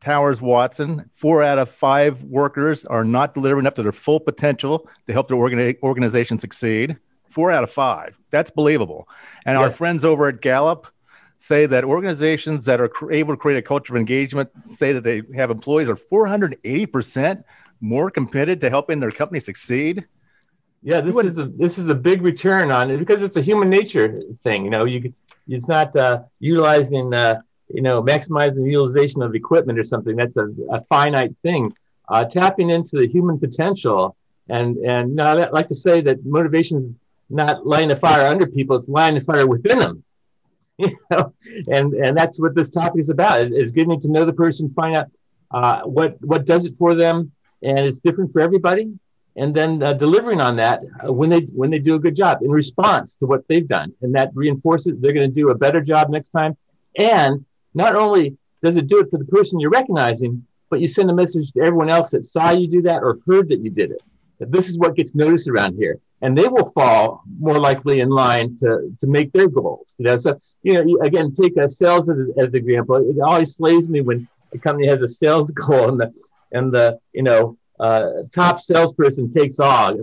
Towers 0.00 0.40
Watson. 0.40 1.08
Four 1.12 1.44
out 1.44 1.60
of 1.60 1.70
five 1.70 2.24
workers 2.24 2.84
are 2.84 3.04
not 3.04 3.34
delivering 3.34 3.66
up 3.66 3.76
to 3.76 3.84
their 3.84 3.92
full 3.92 4.18
potential 4.18 4.88
to 5.06 5.12
help 5.12 5.28
their 5.28 5.36
organi- 5.36 5.80
organization 5.84 6.38
succeed. 6.38 6.96
Four 7.28 7.52
out 7.52 7.62
of 7.62 7.70
five. 7.70 8.18
That's 8.30 8.50
believable. 8.50 9.08
And 9.46 9.56
our 9.56 9.70
friends 9.70 10.04
over 10.04 10.26
at 10.26 10.40
Gallup 10.40 10.88
say 11.40 11.66
that 11.66 11.84
organizations 11.84 12.64
that 12.66 12.80
are 12.80 12.90
able 13.10 13.32
to 13.32 13.36
create 13.36 13.58
a 13.58 13.62
culture 13.62 13.94
of 13.94 13.98
engagement 13.98 14.50
say 14.62 14.92
that 14.92 15.02
they 15.02 15.22
have 15.34 15.50
employees 15.50 15.88
are 15.88 15.96
480% 15.96 17.44
more 17.80 18.10
committed 18.10 18.60
to 18.60 18.68
helping 18.68 19.00
their 19.00 19.10
company 19.10 19.40
succeed. 19.40 20.06
Yeah, 20.82 21.00
this 21.00 21.16
is 21.16 21.38
a 21.38 21.46
this 21.46 21.78
is 21.78 21.90
a 21.90 21.94
big 21.94 22.22
return 22.22 22.70
on 22.72 22.90
it 22.90 22.98
because 22.98 23.22
it's 23.22 23.36
a 23.36 23.42
human 23.42 23.68
nature 23.68 24.22
thing. 24.42 24.64
You 24.64 24.70
know, 24.70 24.84
you 24.84 25.12
it's 25.46 25.68
not 25.68 25.94
uh, 25.96 26.22
utilizing 26.38 27.12
uh, 27.12 27.40
you 27.68 27.82
know 27.82 28.02
maximizing 28.02 28.64
the 28.64 28.70
utilization 28.70 29.20
of 29.22 29.34
equipment 29.34 29.78
or 29.78 29.84
something. 29.84 30.16
That's 30.16 30.36
a, 30.36 30.48
a 30.70 30.80
finite 30.84 31.34
thing. 31.42 31.72
Uh, 32.08 32.24
tapping 32.24 32.70
into 32.70 32.96
the 32.96 33.06
human 33.06 33.38
potential 33.38 34.16
and 34.50 34.76
and 34.78 35.14
now 35.14 35.38
I 35.38 35.48
like 35.50 35.68
to 35.68 35.74
say 35.74 36.00
that 36.02 36.24
motivation 36.24 36.78
is 36.78 36.90
not 37.30 37.66
lighting 37.66 37.92
a 37.92 37.96
fire 37.96 38.26
under 38.26 38.46
people; 38.46 38.76
it's 38.76 38.88
lighting 38.88 39.18
a 39.18 39.24
fire 39.24 39.46
within 39.46 39.78
them. 39.78 40.04
You 40.88 40.96
know, 41.10 41.34
and 41.68 41.94
and 41.94 42.16
that's 42.16 42.40
what 42.40 42.54
this 42.54 42.70
topic 42.70 43.00
is 43.00 43.10
about: 43.10 43.42
is 43.52 43.72
getting 43.72 44.00
to 44.00 44.08
know 44.08 44.24
the 44.24 44.32
person, 44.32 44.72
find 44.74 44.96
out 44.96 45.06
uh, 45.50 45.82
what 45.82 46.20
what 46.22 46.46
does 46.46 46.64
it 46.64 46.74
for 46.78 46.94
them, 46.94 47.32
and 47.62 47.80
it's 47.80 48.00
different 48.00 48.32
for 48.32 48.40
everybody. 48.40 48.92
And 49.36 49.54
then 49.54 49.82
uh, 49.82 49.92
delivering 49.92 50.40
on 50.40 50.56
that 50.56 50.80
uh, 51.06 51.12
when 51.12 51.28
they 51.30 51.40
when 51.40 51.70
they 51.70 51.78
do 51.78 51.94
a 51.94 51.98
good 51.98 52.16
job 52.16 52.38
in 52.42 52.50
response 52.50 53.14
to 53.16 53.26
what 53.26 53.46
they've 53.48 53.66
done. 53.66 53.92
And 54.02 54.14
that 54.14 54.30
reinforces 54.34 54.98
they're 54.98 55.12
going 55.12 55.28
to 55.28 55.34
do 55.34 55.50
a 55.50 55.54
better 55.54 55.80
job 55.80 56.10
next 56.10 56.30
time. 56.30 56.56
And 56.98 57.44
not 57.74 57.94
only 57.94 58.36
does 58.62 58.76
it 58.76 58.88
do 58.88 58.98
it 58.98 59.10
for 59.10 59.18
the 59.18 59.24
person 59.24 59.60
you're 59.60 59.70
recognizing 59.70 60.46
but 60.70 60.80
you 60.80 60.88
send 60.88 61.10
a 61.10 61.14
message 61.14 61.50
to 61.52 61.60
everyone 61.60 61.90
else 61.90 62.10
that 62.10 62.24
saw 62.24 62.50
you 62.50 62.68
do 62.68 62.82
that 62.82 63.02
or 63.02 63.18
heard 63.26 63.48
that 63.48 63.60
you 63.60 63.70
did 63.70 63.90
it 63.90 64.02
this 64.40 64.68
is 64.68 64.78
what 64.78 64.96
gets 64.96 65.14
noticed 65.14 65.48
around 65.48 65.76
here, 65.76 65.98
and 66.22 66.36
they 66.36 66.48
will 66.48 66.70
fall 66.72 67.22
more 67.38 67.58
likely 67.58 68.00
in 68.00 68.08
line 68.08 68.56
to 68.58 68.94
to 68.98 69.06
make 69.06 69.32
their 69.32 69.48
goals. 69.48 69.96
You 69.98 70.06
know, 70.06 70.18
so 70.18 70.40
you 70.62 70.72
know, 70.74 71.02
again, 71.02 71.32
take 71.32 71.56
a 71.56 71.68
sales 71.68 72.08
as, 72.08 72.18
as 72.38 72.48
an 72.48 72.56
example. 72.56 72.96
It 72.96 73.20
always 73.20 73.54
slays 73.54 73.88
me 73.88 74.00
when 74.00 74.28
a 74.52 74.58
company 74.58 74.86
has 74.88 75.02
a 75.02 75.08
sales 75.08 75.50
goal 75.62 75.88
and 75.88 76.00
the 76.00 76.12
and 76.52 76.72
the 76.72 76.98
you 77.12 77.22
know 77.22 77.56
uh, 77.80 78.22
top 78.32 78.60
salesperson 78.60 79.32
takes 79.32 79.58
off, 79.58 79.96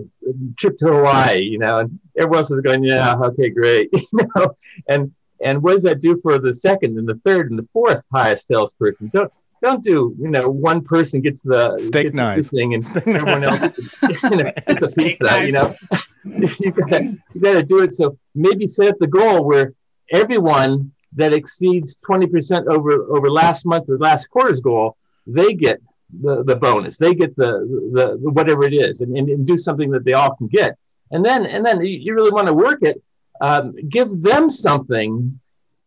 trip 0.56 0.76
to 0.78 0.86
Hawaii, 0.86 1.40
you 1.40 1.58
know, 1.58 1.78
and 1.78 1.98
everyone 2.16 2.38
else 2.38 2.50
is 2.50 2.60
going, 2.60 2.82
yeah, 2.82 3.14
okay, 3.16 3.50
great, 3.50 3.88
you 3.92 4.06
know, 4.34 4.56
and 4.88 5.12
and 5.40 5.62
what 5.62 5.74
does 5.74 5.84
that 5.84 6.00
do 6.00 6.20
for 6.20 6.38
the 6.38 6.54
second 6.54 6.98
and 6.98 7.08
the 7.08 7.20
third 7.24 7.50
and 7.50 7.58
the 7.58 7.68
fourth 7.72 8.02
highest 8.12 8.48
salesperson? 8.48 9.10
Don't 9.12 9.32
don't 9.62 9.82
do 9.82 10.14
you 10.18 10.28
know 10.28 10.48
one 10.48 10.82
person 10.82 11.20
gets 11.20 11.42
the 11.42 11.76
steak 11.76 12.04
gets 12.04 12.16
knives 12.16 12.50
thing 12.50 12.74
and 12.74 12.86
everyone 13.06 13.44
else 13.44 13.78
you 14.02 14.30
know, 14.30 14.52
gets 14.66 14.92
a 14.92 14.94
pizza. 14.94 15.24
Knives. 15.24 15.78
You 16.24 16.40
know, 16.40 16.50
you 16.58 16.72
got 16.72 17.02
you 17.02 17.40
got 17.40 17.52
to 17.52 17.62
do 17.62 17.82
it. 17.82 17.94
So 17.94 18.18
maybe 18.34 18.66
set 18.66 18.88
up 18.88 18.96
the 18.98 19.06
goal 19.06 19.44
where 19.44 19.72
everyone 20.12 20.92
that 21.14 21.32
exceeds 21.32 21.96
twenty 22.04 22.26
percent 22.26 22.66
over 22.66 23.04
over 23.16 23.30
last 23.30 23.64
month 23.64 23.88
or 23.88 23.96
last 23.98 24.28
quarter's 24.28 24.60
goal, 24.60 24.96
they 25.26 25.54
get 25.54 25.80
the, 26.20 26.42
the 26.44 26.56
bonus. 26.56 26.98
They 26.98 27.14
get 27.14 27.36
the, 27.36 27.90
the, 27.92 28.18
the 28.20 28.30
whatever 28.30 28.64
it 28.64 28.74
is 28.74 29.00
and, 29.00 29.16
and, 29.16 29.28
and, 29.28 29.46
do 29.46 29.56
something 29.56 29.90
that 29.90 30.04
they 30.04 30.12
all 30.12 30.34
can 30.34 30.48
get. 30.48 30.76
And 31.10 31.24
then 31.24 31.46
and 31.46 31.64
then 31.64 31.80
you 31.80 32.14
really 32.14 32.30
want 32.30 32.48
to 32.48 32.54
work 32.54 32.82
it. 32.82 33.02
Um, 33.40 33.74
give 33.88 34.20
them 34.20 34.50
something 34.50 35.38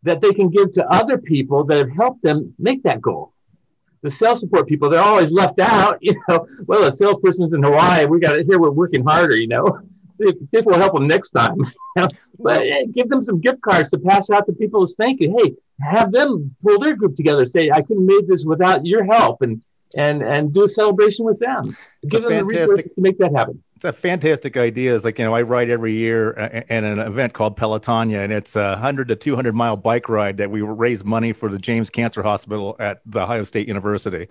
that 0.04 0.22
they 0.22 0.32
can 0.32 0.50
give 0.50 0.72
to 0.74 0.88
other 0.88 1.18
people 1.18 1.63
that 1.66 1.78
have 1.78 1.92
helped 1.92 2.24
them 2.24 2.54
make 2.58 2.84
that 2.84 3.01
goal. 3.01 3.31
The 4.03 4.12
sales 4.12 4.39
support 4.39 4.67
people, 4.67 4.89
they're 4.89 5.01
always 5.01 5.31
left 5.31 5.60
out. 5.60 6.00
You 6.01 6.15
know, 6.27 6.48
well, 6.65 6.89
the 6.89 6.96
salesperson's 6.96 7.53
in 7.53 7.63
Hawaii. 7.63 8.05
We 8.05 8.20
got 8.20 8.38
it 8.38 8.46
here. 8.46 8.60
We're 8.60 8.72
working 8.72 9.03
harder. 9.03 9.36
You 9.36 9.48
know, 9.48 9.79
see 10.17 10.29
if, 10.29 10.38
see 10.39 10.58
if 10.58 10.65
we'll 10.65 10.79
help 10.79 10.93
them 10.93 11.08
next 11.08 11.31
time. 11.31 11.58
but 12.39 12.63
give 12.91 13.10
them 13.10 13.24
some 13.24 13.39
gift 13.39 13.62
cards 13.62 13.89
to 13.91 14.00
pass 14.00 14.29
out 14.29 14.46
to 14.48 14.53
people 14.53 14.81
as 14.81 14.96
thank 14.98 15.22
you. 15.22 15.36
Hey, 15.38 15.53
have 15.79 16.12
them 16.12 16.55
pull 16.63 16.79
their 16.79 16.96
group 16.96 17.15
together. 17.15 17.46
Say, 17.46 17.70
I 17.70 17.81
couldn't 17.81 18.10
have 18.10 18.22
made 18.22 18.27
this 18.27 18.43
without 18.43 18.86
your 18.86 19.05
help. 19.05 19.41
And 19.41 19.62
and 19.96 20.22
and 20.22 20.53
do 20.53 20.63
a 20.63 20.67
celebration 20.67 21.25
with 21.25 21.39
them. 21.39 21.75
It's 22.01 22.12
Give 22.12 22.22
them 22.22 22.31
fantastic, 22.31 22.50
the 22.50 22.62
resources 22.62 22.91
to 22.96 23.01
make 23.01 23.17
that 23.20 23.31
happen. 23.36 23.63
It's 23.82 23.98
a 23.98 24.00
fantastic 24.00 24.58
idea. 24.58 24.96
It's 24.96 25.04
like 25.04 25.18
you 25.18 25.26
know, 25.26 25.34
I 25.34 25.42
ride 25.42 25.72
every 25.72 25.94
year 25.94 26.38
uh, 26.38 26.62
in 26.70 26.84
an 26.84 27.00
event 27.00 27.34
called 27.34 27.58
Pelotonia, 27.58 28.24
and 28.24 28.32
it's 28.32 28.56
a 28.56 28.78
hundred 28.78 29.08
to 29.08 29.16
two 29.16 29.36
hundred 29.36 29.56
mile 29.56 29.76
bike 29.76 30.08
ride 30.08 30.38
that 30.38 30.52
we 30.52 30.62
raise 30.62 31.04
money 31.04 31.34
for 31.34 31.50
the 31.50 31.58
James 31.58 31.90
Cancer 31.90 32.22
Hospital 32.22 32.76
at 32.78 33.02
the 33.08 33.22
Ohio 33.22 33.44
State 33.44 33.68
University. 33.68 34.28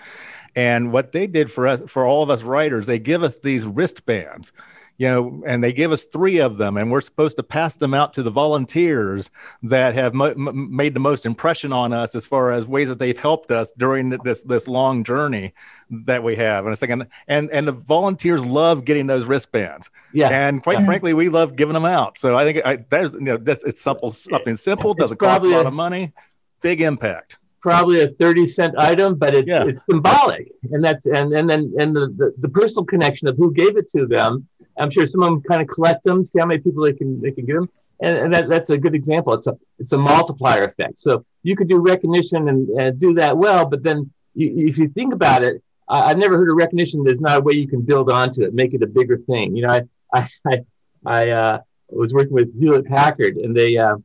And 0.56 0.92
what 0.92 1.12
they 1.12 1.26
did 1.26 1.50
for 1.50 1.66
us, 1.66 1.82
for 1.86 2.04
all 2.04 2.22
of 2.22 2.30
us 2.30 2.42
riders, 2.42 2.86
they 2.86 2.98
give 2.98 3.22
us 3.22 3.38
these 3.38 3.64
wristbands 3.64 4.52
you 5.00 5.08
know, 5.08 5.42
and 5.46 5.64
they 5.64 5.72
give 5.72 5.92
us 5.92 6.04
three 6.04 6.40
of 6.40 6.58
them, 6.58 6.76
and 6.76 6.92
we're 6.92 7.00
supposed 7.00 7.36
to 7.36 7.42
pass 7.42 7.74
them 7.74 7.94
out 7.94 8.12
to 8.12 8.22
the 8.22 8.30
volunteers 8.30 9.30
that 9.62 9.94
have 9.94 10.12
mo- 10.12 10.26
m- 10.26 10.76
made 10.76 10.92
the 10.92 11.00
most 11.00 11.24
impression 11.24 11.72
on 11.72 11.94
us 11.94 12.14
as 12.14 12.26
far 12.26 12.52
as 12.52 12.66
ways 12.66 12.88
that 12.88 12.98
they've 12.98 13.18
helped 13.18 13.50
us 13.50 13.72
during 13.78 14.10
this 14.10 14.42
this 14.42 14.68
long 14.68 15.02
journey 15.02 15.54
that 15.88 16.22
we 16.22 16.36
have. 16.36 16.66
And 16.66 16.74
a 16.74 16.76
second, 16.76 17.06
and 17.26 17.50
and 17.50 17.66
the 17.66 17.72
volunteers 17.72 18.44
love 18.44 18.84
getting 18.84 19.06
those 19.06 19.24
wristbands. 19.24 19.88
Yeah, 20.12 20.28
and 20.28 20.62
quite 20.62 20.80
yeah. 20.80 20.84
frankly, 20.84 21.14
we 21.14 21.30
love 21.30 21.56
giving 21.56 21.72
them 21.72 21.86
out. 21.86 22.18
So 22.18 22.36
I 22.36 22.44
think 22.44 22.66
I, 22.66 22.84
there's 22.90 23.14
you 23.14 23.20
know 23.20 23.38
this 23.38 23.64
it's 23.64 23.80
simple 23.80 24.10
something 24.10 24.56
simple 24.56 24.92
doesn't 24.92 25.16
cost 25.16 25.46
a 25.46 25.48
lot 25.48 25.64
of 25.64 25.72
money, 25.72 26.12
big 26.60 26.82
impact 26.82 27.38
probably 27.60 28.00
a 28.00 28.08
30 28.08 28.46
cent 28.46 28.74
item, 28.78 29.16
but 29.16 29.34
it's, 29.34 29.48
yeah. 29.48 29.64
it's 29.64 29.80
symbolic. 29.88 30.52
And 30.70 30.82
that's, 30.82 31.06
and, 31.06 31.32
and 31.32 31.48
then, 31.48 31.72
and 31.78 31.94
the, 31.94 32.08
the, 32.16 32.34
the, 32.38 32.48
personal 32.48 32.84
connection 32.84 33.28
of 33.28 33.36
who 33.36 33.52
gave 33.52 33.76
it 33.76 33.90
to 33.90 34.06
them 34.06 34.48
I'm 34.80 34.90
sure 34.90 35.06
some 35.06 35.22
of 35.22 35.28
them 35.28 35.42
kind 35.42 35.62
of 35.62 35.68
collect 35.68 36.04
them, 36.04 36.24
see 36.24 36.38
how 36.38 36.46
many 36.46 36.60
people 36.60 36.84
they 36.84 36.92
can 36.92 37.20
they 37.20 37.30
can 37.30 37.44
give 37.44 37.56
them, 37.56 37.70
and, 38.00 38.16
and 38.16 38.34
that, 38.34 38.48
that's 38.48 38.70
a 38.70 38.78
good 38.78 38.94
example. 38.94 39.34
It's 39.34 39.46
a 39.46 39.56
it's 39.78 39.92
a 39.92 39.98
multiplier 39.98 40.64
effect. 40.64 40.98
So 40.98 41.24
you 41.42 41.54
could 41.56 41.68
do 41.68 41.78
recognition 41.78 42.48
and, 42.48 42.68
and 42.70 42.98
do 42.98 43.14
that 43.14 43.36
well, 43.36 43.66
but 43.66 43.82
then 43.82 44.10
you, 44.34 44.66
if 44.68 44.78
you 44.78 44.88
think 44.88 45.12
about 45.12 45.42
it, 45.42 45.62
I, 45.88 46.08
have 46.08 46.18
never 46.18 46.36
heard 46.36 46.50
of 46.50 46.56
recognition. 46.56 47.04
There's 47.04 47.20
not 47.20 47.38
a 47.38 47.40
way 47.40 47.54
you 47.54 47.68
can 47.68 47.82
build 47.82 48.10
onto 48.10 48.42
it, 48.42 48.54
make 48.54 48.74
it 48.74 48.82
a 48.82 48.86
bigger 48.86 49.18
thing. 49.18 49.54
You 49.54 49.64
know, 49.64 49.70
I 49.70 49.82
I 50.12 50.28
I, 50.46 50.64
I 51.04 51.30
uh, 51.30 51.58
was 51.90 52.14
working 52.14 52.34
with 52.34 52.58
Hewlett 52.58 52.86
Packard, 52.86 53.36
and 53.36 53.54
they 53.54 53.76
uh, 53.76 53.96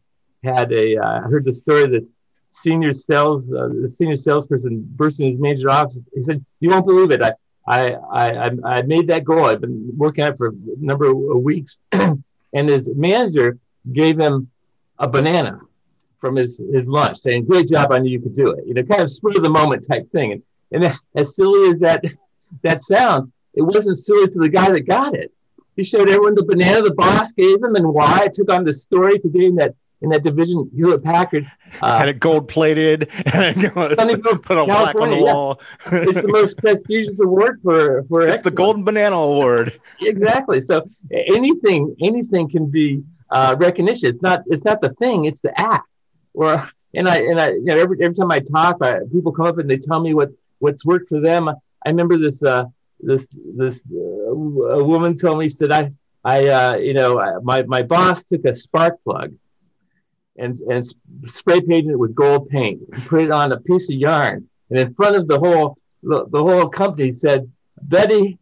had 0.44 0.72
a 0.74 0.98
uh, 0.98 1.20
I 1.20 1.22
heard 1.22 1.46
the 1.46 1.54
story 1.54 1.88
that 1.88 2.06
senior 2.62 2.94
sales 2.94 3.52
uh, 3.52 3.70
the 3.82 3.90
senior 3.90 4.16
salesperson 4.16 4.86
burst 4.96 5.20
in 5.20 5.28
his 5.28 5.40
manager's 5.40 5.74
office. 5.74 6.02
He 6.14 6.24
said, 6.24 6.44
"You 6.60 6.70
won't 6.70 6.86
believe 6.86 7.12
it. 7.12 7.22
I 7.22 7.34
I, 7.68 7.94
I, 7.94 8.52
I 8.64 8.82
made 8.84 9.08
that 9.08 9.24
goal. 9.24 9.46
I've 9.46 9.62
been 9.62 9.92
working 9.98 10.24
on 10.24 10.34
it 10.34 10.38
for 10.38 10.50
a 10.50 10.54
number 10.78 11.06
of 11.06 11.42
weeks. 11.42 11.80
and 11.92 12.24
his 12.54 12.90
manager 12.96 13.58
gave 13.92 14.20
him 14.20 14.50
a 15.00 15.08
banana 15.08 15.60
from 16.20 16.36
his, 16.36 16.62
his 16.74 16.88
lunch 16.88 17.18
saying, 17.18 17.46
great 17.46 17.68
job. 17.68 17.92
I 17.92 18.00
knew 18.00 18.10
you 18.10 18.22
could 18.22 18.36
do 18.36 18.52
it. 18.52 18.66
You 18.66 18.74
know, 18.74 18.84
kind 18.84 19.02
of 19.02 19.12
spur 19.12 19.32
of 19.36 19.44
the 19.44 19.50
moment 19.50 19.88
type 19.88 20.12
thing. 20.12 20.32
And, 20.32 20.44
and 20.72 21.00
as 21.16 21.36
silly 21.36 21.72
as 21.72 21.80
that, 21.80 22.04
that 22.64 22.82
sounds, 22.82 23.32
it 23.54 23.62
wasn't 23.62 23.98
silly 23.98 24.28
to 24.28 24.40
the 24.40 24.50
guy 24.50 24.72
that 24.72 24.82
got 24.82 25.16
it. 25.16 25.32
He 25.76 25.84
showed 25.84 26.10
everyone 26.10 26.36
the 26.36 26.46
banana 26.46 26.84
the 26.84 26.94
boss 26.94 27.32
gave 27.34 27.62
him 27.62 27.76
and 27.76 27.94
why 27.94 28.24
it 28.26 28.34
took 28.34 28.50
on 28.52 28.64
the 28.64 28.74
story 28.74 29.20
to 29.20 29.28
getting 29.28 29.56
that 29.56 29.76
in 30.06 30.12
that 30.12 30.24
division, 30.24 30.70
Hewlett 30.74 31.04
Packard 31.04 31.52
uh, 31.82 31.98
had 31.98 32.10
it 32.10 32.20
gold 32.20 32.48
plated 32.48 33.10
and 33.34 33.64
it 33.64 33.74
put 34.44 34.58
a 34.58 34.64
plaque 34.64 34.96
on 34.96 35.10
the 35.10 35.18
wall. 35.18 35.60
it's 35.92 36.22
the 36.22 36.28
most 36.28 36.58
prestigious 36.60 37.20
award 37.20 37.60
for 37.64 38.04
for. 38.04 38.22
It's 38.22 38.34
excellence. 38.34 38.42
the 38.44 38.52
Golden 38.52 38.84
Banana 38.84 39.16
Award. 39.16 39.80
exactly. 40.02 40.62
So 40.62 40.88
anything 41.12 41.96
anything 42.00 42.48
can 42.48 42.68
be 42.68 43.04
uh, 43.32 43.56
recognition. 43.58 44.10
It's 44.10 44.22
not 44.22 44.44
it's 44.46 44.64
not 44.64 44.80
the 44.80 44.94
thing. 44.94 45.26
It's 45.26 45.42
the 45.42 45.60
act. 45.60 45.90
Or 46.36 46.70
and 46.94 47.10
I 47.10 47.18
and 47.18 47.42
I 47.42 47.50
you 47.50 47.66
know 47.66 47.78
every 47.78 47.98
every 48.02 48.16
time 48.16 48.32
I 48.32 48.40
talk, 48.40 48.78
I, 48.82 49.00
people 49.12 49.32
come 49.32 49.48
up 49.48 49.58
and 49.58 49.68
they 49.68 49.78
tell 49.78 50.00
me 50.00 50.14
what 50.14 50.30
what's 50.60 50.86
worked 50.86 51.10
for 51.10 51.20
them. 51.20 51.50
I 51.50 51.90
remember 51.90 52.18
this 52.20 52.44
uh, 52.44 52.66
this 53.00 53.28
this 53.58 53.82
uh, 53.92 54.32
a 54.80 54.84
woman 54.84 55.18
told 55.18 55.40
me 55.40 55.50
she 55.50 55.56
said 55.56 55.72
I 55.72 55.92
I 56.24 56.48
uh, 56.48 56.76
you 56.76 56.94
know 56.94 57.42
my 57.44 57.64
my 57.64 57.82
boss 57.82 58.24
took 58.24 58.46
a 58.46 58.56
spark 58.56 59.04
plug 59.04 59.34
and, 60.38 60.60
and 60.62 60.86
spray 61.28 61.62
painted 61.62 61.92
it 61.92 62.00
with 62.00 62.14
gold 62.14 62.50
paint 62.50 62.82
put 63.06 63.22
it 63.22 63.32
on 63.32 63.52
a 63.52 63.60
piece 63.60 63.90
of 63.90 63.96
yarn. 63.96 64.48
And 64.70 64.80
in 64.80 64.94
front 64.94 65.16
of 65.16 65.28
the 65.28 65.40
whole, 65.40 65.78
the, 66.04 66.26
the 66.30 66.42
whole 66.42 66.68
company 66.68 67.12
said, 67.12 67.50
Betty, 67.82 68.38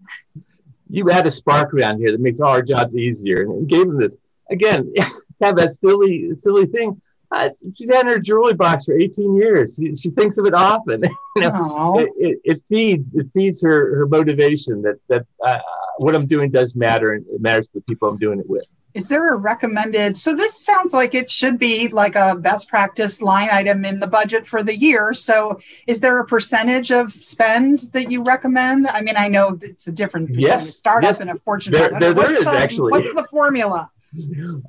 you 0.90 1.10
add 1.10 1.28
a 1.28 1.32
spark 1.32 1.74
around 1.74 2.00
here 2.00 2.12
that 2.12 2.22
makes 2.22 2.40
all 2.40 2.52
our 2.52 2.62
jobs 2.62 2.96
easier. 2.96 3.42
And 3.42 3.68
gave 3.68 3.88
them 3.88 4.00
this. 4.00 4.16
Again, 4.50 4.94
kind 4.98 5.20
of 5.42 5.58
that 5.58 5.72
silly, 5.72 6.32
silly 6.38 6.66
thing. 6.66 7.02
Uh, 7.32 7.50
she's 7.76 7.90
had 7.92 8.06
her 8.06 8.20
jewelry 8.20 8.54
box 8.54 8.86
for 8.86 8.94
18 8.94 9.36
years. 9.36 9.76
She, 9.76 9.96
she 9.96 10.12
thinks 10.12 10.38
of 10.38 10.46
it 10.46 10.54
often. 10.54 11.04
you 11.36 11.42
know, 11.42 12.00
it, 12.00 12.10
it, 12.18 12.40
it, 12.44 12.64
feeds 12.70 13.10
it 13.16 13.28
feeds 13.34 13.60
her 13.64 13.96
her 13.98 14.08
motivation 14.08 14.84
that 14.84 14.98
that 15.08 15.26
uh, 15.44 15.58
what 15.98 16.14
I'm 16.14 16.28
doing 16.28 16.52
does 16.52 16.76
matter 16.76 17.14
and 17.14 17.26
it 17.28 17.42
matters 17.42 17.70
to 17.70 17.80
the 17.80 17.82
people 17.82 18.08
I'm 18.08 18.20
doing 18.20 18.40
it 18.40 18.48
with. 18.48 18.66
Is 18.94 19.08
there 19.08 19.34
a 19.34 19.36
recommended? 19.36 20.16
So 20.16 20.36
this 20.36 20.64
sounds 20.64 20.94
like 20.94 21.16
it 21.16 21.28
should 21.30 21.58
be 21.58 21.88
like 21.88 22.16
a 22.16 22.36
best 22.36 22.70
practice 22.70 23.24
line 23.24 23.50
item 23.52 23.86
in 23.86 24.00
the 24.00 24.06
budget 24.06 24.46
for 24.46 24.62
the 24.62 24.78
year. 24.78 25.14
So 25.14 25.60
is 25.88 26.00
there 26.00 26.20
a 26.20 26.26
percentage 26.26 26.92
of 26.92 27.12
spend 27.12 27.80
that 27.94 28.12
you 28.12 28.24
recommend? 28.24 28.88
I 28.88 29.02
mean, 29.02 29.18
I 29.18 29.30
know 29.30 29.58
it's 29.62 29.88
a 29.88 29.92
different 29.92 30.36
yes, 30.36 30.76
startup 30.78 31.10
yes. 31.10 31.22
and 31.22 31.32
a 31.32 31.36
fortune. 31.36 31.74
There, 31.74 31.90
there, 32.00 32.14
there 32.14 32.32
is 32.32 32.44
the, 32.44 32.52
actually. 32.52 32.92
What's 32.92 33.14
the 33.14 33.26
formula? 33.32 33.90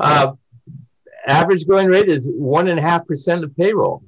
Uh, 0.01 0.33
average 1.27 1.67
going 1.67 1.89
rate 1.89 2.09
is 2.09 2.27
one 2.27 2.69
and 2.69 2.79
a 2.79 2.83
half 2.83 3.07
percent 3.07 3.45
of 3.45 3.55
payroll. 3.55 4.03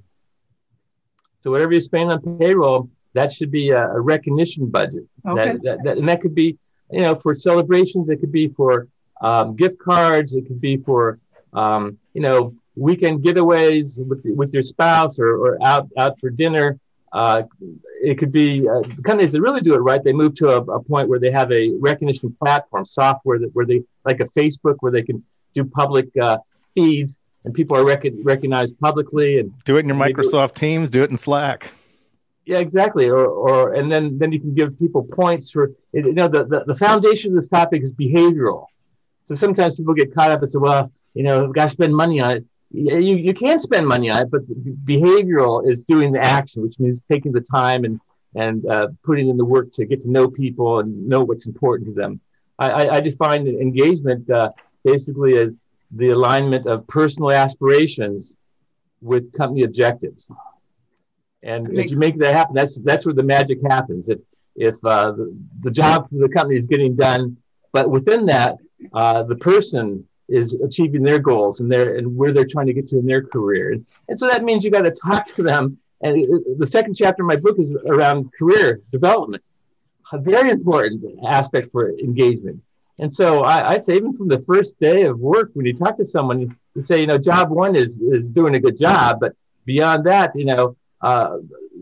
So 1.40 1.50
whatever 1.50 1.72
you 1.74 1.80
spend 1.82 2.10
on 2.10 2.38
payroll, 2.38 2.88
that 3.12 3.32
should 3.32 3.50
be 3.50 3.68
a, 3.70 3.82
a 3.82 4.00
recognition 4.00 4.70
budget. 4.70 5.04
Okay. 5.28 5.44
That, 5.44 5.62
that, 5.62 5.84
that, 5.84 5.98
and 5.98 6.08
that 6.08 6.22
could 6.22 6.34
be, 6.34 6.56
you 6.90 7.02
know, 7.02 7.14
for 7.14 7.34
celebrations. 7.34 8.08
It 8.08 8.16
could 8.16 8.32
be 8.32 8.48
for 8.48 8.88
um, 9.20 9.56
gift 9.56 9.78
cards. 9.78 10.34
It 10.34 10.46
could 10.46 10.60
be 10.60 10.76
for 10.76 11.18
um, 11.52 11.98
you 12.14 12.20
know 12.20 12.54
weekend 12.74 13.22
getaways 13.22 14.06
with 14.06 14.22
with 14.24 14.52
your 14.52 14.62
spouse 14.62 15.18
or, 15.18 15.36
or 15.36 15.62
out 15.62 15.88
out 15.98 16.18
for 16.18 16.30
dinner. 16.30 16.78
Uh, 17.12 17.44
it 18.02 18.16
could 18.16 18.32
be 18.32 18.68
uh, 18.68 18.82
companies 19.04 19.32
that 19.32 19.40
really 19.40 19.60
do 19.60 19.74
it 19.74 19.78
right. 19.78 20.02
They 20.04 20.12
move 20.12 20.34
to 20.36 20.50
a, 20.50 20.60
a, 20.60 20.82
point 20.82 21.08
where 21.08 21.18
they 21.18 21.30
have 21.30 21.50
a 21.50 21.72
recognition 21.78 22.36
platform 22.42 22.84
software 22.84 23.38
that 23.38 23.54
where 23.54 23.64
they 23.64 23.82
like 24.04 24.20
a 24.20 24.26
Facebook 24.26 24.76
where 24.80 24.92
they 24.92 25.02
can 25.02 25.24
do 25.54 25.64
public 25.64 26.08
uh, 26.20 26.38
feeds 26.74 27.18
and 27.46 27.54
people 27.54 27.76
are 27.76 27.84
rec- 27.84 28.04
recognized 28.22 28.78
publicly 28.80 29.38
and 29.38 29.52
do 29.64 29.76
it 29.76 29.80
in 29.80 29.88
your 29.88 29.96
Microsoft 29.96 30.54
do 30.54 30.60
Teams. 30.60 30.90
Do 30.90 31.04
it 31.04 31.10
in 31.10 31.16
Slack. 31.16 31.72
Yeah, 32.44 32.58
exactly. 32.58 33.06
Or, 33.06 33.26
or 33.26 33.74
and 33.74 33.90
then 33.90 34.18
then 34.18 34.32
you 34.32 34.40
can 34.40 34.54
give 34.54 34.78
people 34.78 35.02
points 35.04 35.50
for 35.50 35.72
you 35.92 36.12
know 36.12 36.28
the, 36.28 36.44
the, 36.44 36.64
the 36.66 36.74
foundation 36.74 37.30
of 37.30 37.36
this 37.36 37.48
topic 37.48 37.82
is 37.82 37.92
behavioral. 37.92 38.66
So 39.26 39.34
sometimes 39.34 39.74
people 39.74 39.92
get 39.92 40.14
caught 40.14 40.30
up 40.30 40.40
and 40.42 40.48
say, 40.48 40.58
well, 40.58 40.92
you 41.14 41.24
know, 41.24 41.44
I've 41.44 41.52
got 41.52 41.64
to 41.64 41.68
spend 41.70 41.92
money 41.94 42.20
on 42.20 42.36
it. 42.36 42.44
You, 42.70 43.16
you 43.16 43.34
can 43.34 43.58
spend 43.58 43.84
money 43.86 44.08
on 44.08 44.22
it, 44.22 44.30
but 44.30 44.42
behavioral 44.84 45.68
is 45.68 45.82
doing 45.82 46.12
the 46.12 46.22
action, 46.22 46.62
which 46.62 46.78
means 46.78 47.02
taking 47.10 47.32
the 47.32 47.40
time 47.40 47.82
and, 47.84 48.00
and 48.36 48.64
uh, 48.66 48.86
putting 49.02 49.28
in 49.28 49.36
the 49.36 49.44
work 49.44 49.72
to 49.72 49.84
get 49.84 50.00
to 50.02 50.10
know 50.10 50.28
people 50.28 50.78
and 50.78 51.08
know 51.08 51.24
what's 51.24 51.46
important 51.46 51.88
to 51.88 51.94
them. 51.94 52.20
I, 52.60 52.88
I 52.88 53.00
define 53.00 53.48
engagement 53.48 54.30
uh, 54.30 54.52
basically 54.84 55.36
as 55.38 55.58
the 55.90 56.10
alignment 56.10 56.68
of 56.68 56.86
personal 56.86 57.32
aspirations 57.32 58.36
with 59.00 59.32
company 59.32 59.64
objectives. 59.64 60.30
And 61.42 61.76
if 61.76 61.90
you 61.90 61.98
make 61.98 62.16
that 62.18 62.34
happen, 62.34 62.54
that's 62.54 62.78
that's 62.80 63.04
where 63.04 63.14
the 63.14 63.22
magic 63.22 63.58
happens. 63.68 64.08
If 64.08 64.20
if 64.54 64.76
uh, 64.84 65.12
the, 65.12 65.36
the 65.62 65.70
job 65.70 66.08
for 66.08 66.16
the 66.16 66.28
company 66.28 66.56
is 66.56 66.66
getting 66.66 66.96
done, 66.96 67.36
but 67.72 67.90
within 67.90 68.26
that, 68.26 68.56
uh, 68.92 69.22
the 69.22 69.36
person 69.36 70.06
is 70.28 70.54
achieving 70.54 71.02
their 71.02 71.18
goals 71.18 71.60
and 71.60 71.70
their 71.70 71.96
and 71.96 72.16
where 72.16 72.32
they're 72.32 72.46
trying 72.46 72.66
to 72.66 72.72
get 72.72 72.88
to 72.88 72.98
in 72.98 73.06
their 73.06 73.22
career. 73.22 73.72
And, 74.08 74.18
so 74.18 74.26
that 74.26 74.42
means 74.42 74.64
you 74.64 74.70
got 74.70 74.82
to 74.82 74.90
talk 74.90 75.26
to 75.26 75.42
them. 75.42 75.78
And 76.02 76.26
the 76.58 76.66
second 76.66 76.94
chapter 76.94 77.22
of 77.22 77.28
my 77.28 77.36
book 77.36 77.58
is 77.58 77.72
around 77.72 78.30
career 78.38 78.82
development, 78.92 79.42
a 80.12 80.18
very 80.18 80.50
important 80.50 81.04
aspect 81.26 81.70
for 81.70 81.90
engagement. 81.90 82.60
And 82.98 83.12
so 83.12 83.44
I, 83.44 83.74
would 83.74 83.84
say 83.84 83.96
even 83.96 84.14
from 84.14 84.28
the 84.28 84.40
first 84.40 84.78
day 84.80 85.02
of 85.02 85.18
work, 85.18 85.50
when 85.54 85.66
you 85.66 85.74
talk 85.74 85.96
to 85.98 86.04
someone, 86.04 86.56
you 86.74 86.82
say, 86.82 87.00
you 87.00 87.06
know, 87.06 87.18
job 87.18 87.50
one 87.50 87.76
is 87.76 87.98
is 87.98 88.30
doing 88.30 88.54
a 88.56 88.60
good 88.60 88.78
job, 88.78 89.20
but 89.20 89.34
beyond 89.64 90.06
that, 90.06 90.32
you 90.34 90.46
know, 90.46 90.76
uh, 91.02 91.36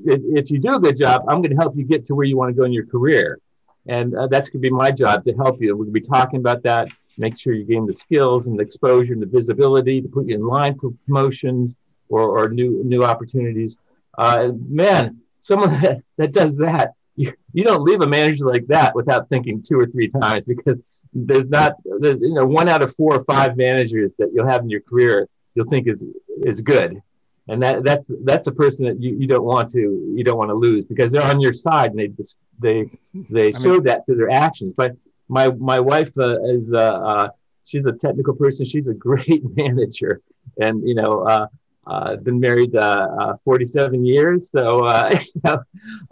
if, 0.05 0.21
if, 0.25 0.51
you 0.51 0.59
do 0.59 0.75
a 0.75 0.81
good 0.81 0.97
job, 0.97 1.23
I'm 1.29 1.41
going 1.41 1.51
to 1.51 1.57
help 1.57 1.77
you 1.77 1.85
get 1.85 2.07
to 2.07 2.15
where 2.15 2.27
you 2.27 2.37
want 2.37 2.51
to 2.51 2.55
go 2.55 2.65
in 2.65 2.73
your 2.73 2.87
career, 2.87 3.39
and 3.87 4.14
uh, 4.14 4.26
that's 4.29 4.49
going 4.49 4.62
to 4.62 4.69
be 4.69 4.71
my 4.71 4.91
job 4.91 5.25
to 5.25 5.33
help 5.35 5.61
you. 5.61 5.76
We're 5.76 5.85
going 5.85 5.95
to 5.95 6.00
be 6.00 6.07
talking 6.07 6.41
about 6.41 6.62
that. 6.62 6.88
Make 7.19 7.38
sure 7.38 7.55
you 7.55 7.64
gain 7.64 7.87
the 7.87 7.95
skills 7.95 8.47
and 8.49 8.59
the 8.59 8.62
exposure 8.62 9.12
and 9.12 9.23
the 9.23 9.26
visibility 9.26 10.00
to 10.00 10.09
put 10.09 10.26
you 10.26 10.35
in 10.35 10.47
line 10.47 10.79
for 10.79 10.91
promotions 11.07 11.76
or, 12.09 12.23
or 12.23 12.49
new 12.49 12.83
new 12.85 13.05
opportunities. 13.05 13.76
Uh, 14.17 14.50
man, 14.69 15.21
someone 15.38 16.03
that, 16.17 16.33
does 16.33 16.57
that, 16.59 16.93
you, 17.17 17.33
you 17.53 17.64
don't 17.64 17.85
leave 17.85 18.00
a 18.00 18.07
manager 18.07 18.47
like 18.47 18.67
that 18.67 18.95
without 18.95 19.29
thinking 19.29 19.62
two 19.62 19.79
or 19.79 19.87
three 19.87 20.09
times 20.09 20.45
because 20.45 20.81
there's 21.14 21.49
not 21.49 21.75
there's, 22.00 22.21
you 22.21 22.35
know 22.35 22.45
one 22.47 22.69
out 22.69 22.83
of 22.83 22.95
four 22.97 23.14
or 23.14 23.25
five 23.25 23.57
managers 23.57 24.14
that 24.19 24.31
you'll 24.33 24.49
have 24.49 24.62
in 24.62 24.69
your 24.69 24.81
career 24.81 25.29
you'll 25.55 25.69
think 25.69 25.87
is 25.87 26.05
is 26.43 26.61
good 26.61 27.00
and 27.49 27.63
that 27.63 27.85
that's 27.85 28.11
that's 28.25 28.47
a 28.47 28.53
person 28.53 28.87
that 28.87 29.01
you, 29.01 29.17
you 29.17 29.27
don't 29.27 29.45
want 29.45 29.71
to 29.71 30.13
you 30.17 30.25
don't 30.25 30.39
want 30.39 30.51
to 30.51 30.55
lose 30.55 30.85
because 30.85 31.13
they're 31.13 31.23
on 31.23 31.41
your 31.41 31.53
side 31.53 31.91
and 31.91 31.99
they 31.99 32.09
just 32.09 32.39
they 32.59 32.89
they 33.31 33.53
I 33.53 33.59
show 33.59 33.75
mean, 33.75 33.83
that 33.85 34.07
through 34.07 34.17
their 34.17 34.31
actions. 34.31 34.73
But 34.73 34.93
my 35.29 35.49
my 35.51 35.81
wife 35.81 36.17
uh, 36.19 36.43
is 36.45 36.73
uh, 36.73 36.79
uh, 36.79 37.29
she's 37.65 37.87
a 37.87 37.93
technical 37.93 38.35
person. 38.35 38.67
She's 38.67 38.89
a 38.89 38.95
great 38.95 39.43
manager 39.57 40.23
and 40.59 40.87
you 40.87 40.95
know 40.95 41.23
uh, 41.23 41.47
uh, 41.87 42.17
been 42.17 42.41
married 42.41 42.75
uh, 42.75 43.07
uh, 43.21 43.37
47 43.45 44.05
years. 44.05 44.51
So 44.51 44.85
uh, 44.85 45.19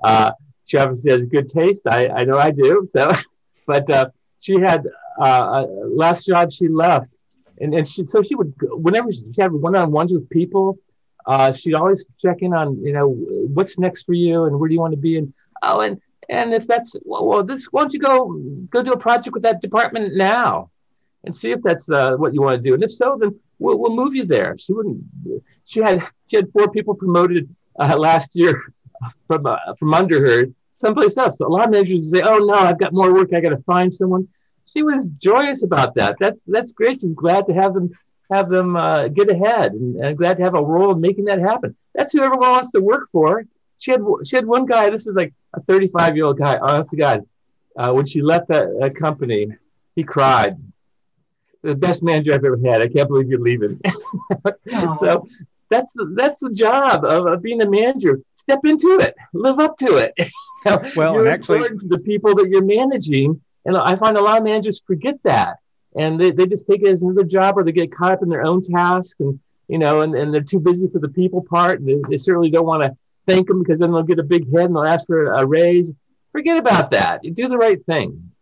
uh, 0.04 0.30
she 0.64 0.76
obviously 0.78 1.12
has 1.12 1.24
good 1.26 1.48
taste. 1.48 1.82
I, 1.86 2.08
I 2.08 2.24
know 2.24 2.38
I 2.38 2.50
do. 2.50 2.88
So 2.90 3.12
but 3.66 3.88
uh, 3.90 4.06
she 4.38 4.54
had 4.60 4.86
uh, 5.20 5.66
last 5.86 6.26
job 6.26 6.52
she 6.52 6.68
left, 6.68 7.16
and, 7.60 7.74
and 7.74 7.86
she 7.86 8.04
so 8.04 8.22
she 8.22 8.34
would 8.34 8.52
whenever 8.62 9.12
she 9.12 9.24
had 9.38 9.52
one 9.52 9.76
on 9.76 9.90
ones 9.90 10.12
with 10.12 10.28
people, 10.30 10.78
uh, 11.26 11.52
she'd 11.52 11.74
always 11.74 12.04
check 12.20 12.38
in 12.40 12.52
on 12.52 12.82
you 12.82 12.92
know 12.92 13.08
what's 13.54 13.78
next 13.78 14.04
for 14.04 14.14
you 14.14 14.44
and 14.44 14.58
where 14.58 14.68
do 14.68 14.74
you 14.74 14.80
want 14.80 14.92
to 14.92 15.00
be 15.00 15.18
and 15.18 15.32
oh 15.62 15.80
and 15.80 16.00
and 16.28 16.54
if 16.54 16.66
that's 16.66 16.94
well, 17.04 17.26
well 17.26 17.44
this 17.44 17.66
why 17.66 17.82
don't 17.82 17.92
you 17.92 18.00
go 18.00 18.40
go 18.70 18.82
do 18.82 18.92
a 18.92 18.98
project 18.98 19.34
with 19.34 19.42
that 19.42 19.60
department 19.60 20.16
now 20.16 20.70
and 21.24 21.34
see 21.34 21.50
if 21.52 21.60
that's 21.62 21.88
uh, 21.90 22.16
what 22.16 22.34
you 22.34 22.42
want 22.42 22.56
to 22.56 22.62
do 22.62 22.74
and 22.74 22.82
if 22.82 22.90
so 22.90 23.16
then 23.20 23.38
we'll, 23.58 23.78
we'll 23.78 23.94
move 23.94 24.14
you 24.14 24.24
there 24.24 24.56
she 24.58 24.72
wouldn't 24.72 25.02
she 25.64 25.80
had 25.80 26.02
she 26.28 26.36
had 26.36 26.50
four 26.52 26.70
people 26.70 26.94
promoted 26.94 27.48
uh, 27.78 27.96
last 27.96 28.30
year 28.34 28.62
from 29.26 29.46
uh, 29.46 29.56
from 29.78 29.94
under 29.94 30.24
her 30.24 30.46
someplace 30.72 31.16
else. 31.16 31.38
So 31.38 31.46
a 31.46 31.48
lot 31.48 31.66
of 31.66 31.70
managers 31.70 32.10
say, 32.10 32.22
"Oh 32.22 32.38
no, 32.38 32.54
I've 32.54 32.78
got 32.78 32.92
more 32.92 33.12
work. 33.12 33.32
I 33.32 33.40
got 33.40 33.50
to 33.50 33.62
find 33.62 33.92
someone." 33.92 34.28
She 34.72 34.82
was 34.82 35.08
joyous 35.22 35.62
about 35.62 35.94
that. 35.96 36.16
That's 36.18 36.44
that's 36.44 36.72
great. 36.72 37.00
She's 37.00 37.14
glad 37.14 37.46
to 37.46 37.54
have 37.54 37.74
them 37.74 37.90
have 38.32 38.48
them 38.48 38.76
uh, 38.76 39.08
get 39.08 39.30
ahead 39.30 39.72
and, 39.72 40.16
glad 40.16 40.36
to 40.38 40.42
have 40.42 40.54
a 40.54 40.62
role 40.62 40.92
in 40.92 41.00
making 41.00 41.26
that 41.26 41.38
happen. 41.38 41.76
That's 41.94 42.12
who 42.12 42.22
everyone 42.22 42.50
wants 42.50 42.70
to 42.72 42.80
work 42.80 43.08
for. 43.12 43.44
She 43.78 43.90
had 43.90 44.00
she 44.24 44.36
had 44.36 44.46
one 44.46 44.66
guy. 44.66 44.90
This 44.90 45.06
is 45.06 45.14
like 45.14 45.34
a 45.54 45.60
35 45.60 46.16
year 46.16 46.26
old 46.26 46.38
guy. 46.38 46.56
Honest 46.58 46.90
to 46.90 46.96
God, 46.96 47.26
uh, 47.76 47.92
when 47.92 48.06
she 48.06 48.22
left 48.22 48.48
that, 48.48 48.68
that 48.80 48.94
company, 48.96 49.48
he 49.96 50.04
cried. 50.04 50.56
It's 51.54 51.62
the 51.62 51.74
best 51.74 52.02
manager 52.02 52.32
I've 52.32 52.44
ever 52.44 52.58
had. 52.64 52.80
I 52.80 52.88
can't 52.88 53.08
believe 53.08 53.28
you're 53.28 53.40
leaving. 53.40 53.80
so 55.00 55.26
that's 55.72 55.92
the, 55.94 56.12
that's 56.14 56.40
the 56.40 56.50
job 56.50 57.04
of, 57.04 57.26
of 57.26 57.42
being 57.42 57.62
a 57.62 57.68
manager. 57.68 58.20
Step 58.34 58.60
into 58.64 58.98
it, 59.00 59.14
live 59.32 59.58
up 59.58 59.78
to 59.78 59.96
it. 59.96 60.14
well, 60.96 61.14
you're 61.14 61.26
and 61.26 61.28
actually, 61.28 61.68
to 61.68 61.88
the 61.88 62.00
people 62.00 62.34
that 62.36 62.48
you're 62.48 62.64
managing, 62.64 63.40
and 63.64 63.76
I 63.76 63.96
find 63.96 64.16
a 64.16 64.20
lot 64.20 64.38
of 64.38 64.44
managers 64.44 64.82
forget 64.86 65.16
that, 65.24 65.58
and 65.96 66.20
they, 66.20 66.30
they 66.30 66.46
just 66.46 66.66
take 66.66 66.82
it 66.82 66.88
as 66.88 67.02
another 67.02 67.24
job, 67.24 67.58
or 67.58 67.64
they 67.64 67.72
get 67.72 67.94
caught 67.94 68.12
up 68.12 68.22
in 68.22 68.28
their 68.28 68.44
own 68.44 68.62
task, 68.62 69.16
and 69.20 69.38
you 69.68 69.78
know, 69.78 70.02
and, 70.02 70.14
and 70.14 70.32
they're 70.32 70.42
too 70.42 70.60
busy 70.60 70.88
for 70.88 70.98
the 70.98 71.08
people 71.08 71.42
part, 71.42 71.80
and 71.80 71.88
they, 71.88 71.96
they 72.08 72.16
certainly 72.16 72.50
don't 72.50 72.66
want 72.66 72.82
to 72.82 72.96
thank 73.26 73.48
them 73.48 73.62
because 73.62 73.78
then 73.78 73.92
they'll 73.92 74.02
get 74.02 74.18
a 74.18 74.24
big 74.24 74.52
head 74.52 74.66
and 74.66 74.76
they'll 74.76 74.84
ask 74.84 75.06
for 75.06 75.32
a 75.32 75.46
raise. 75.46 75.92
Forget 76.32 76.58
about 76.58 76.90
that. 76.90 77.24
You 77.24 77.30
do 77.30 77.48
the 77.48 77.58
right 77.58 77.84
thing. 77.86 78.32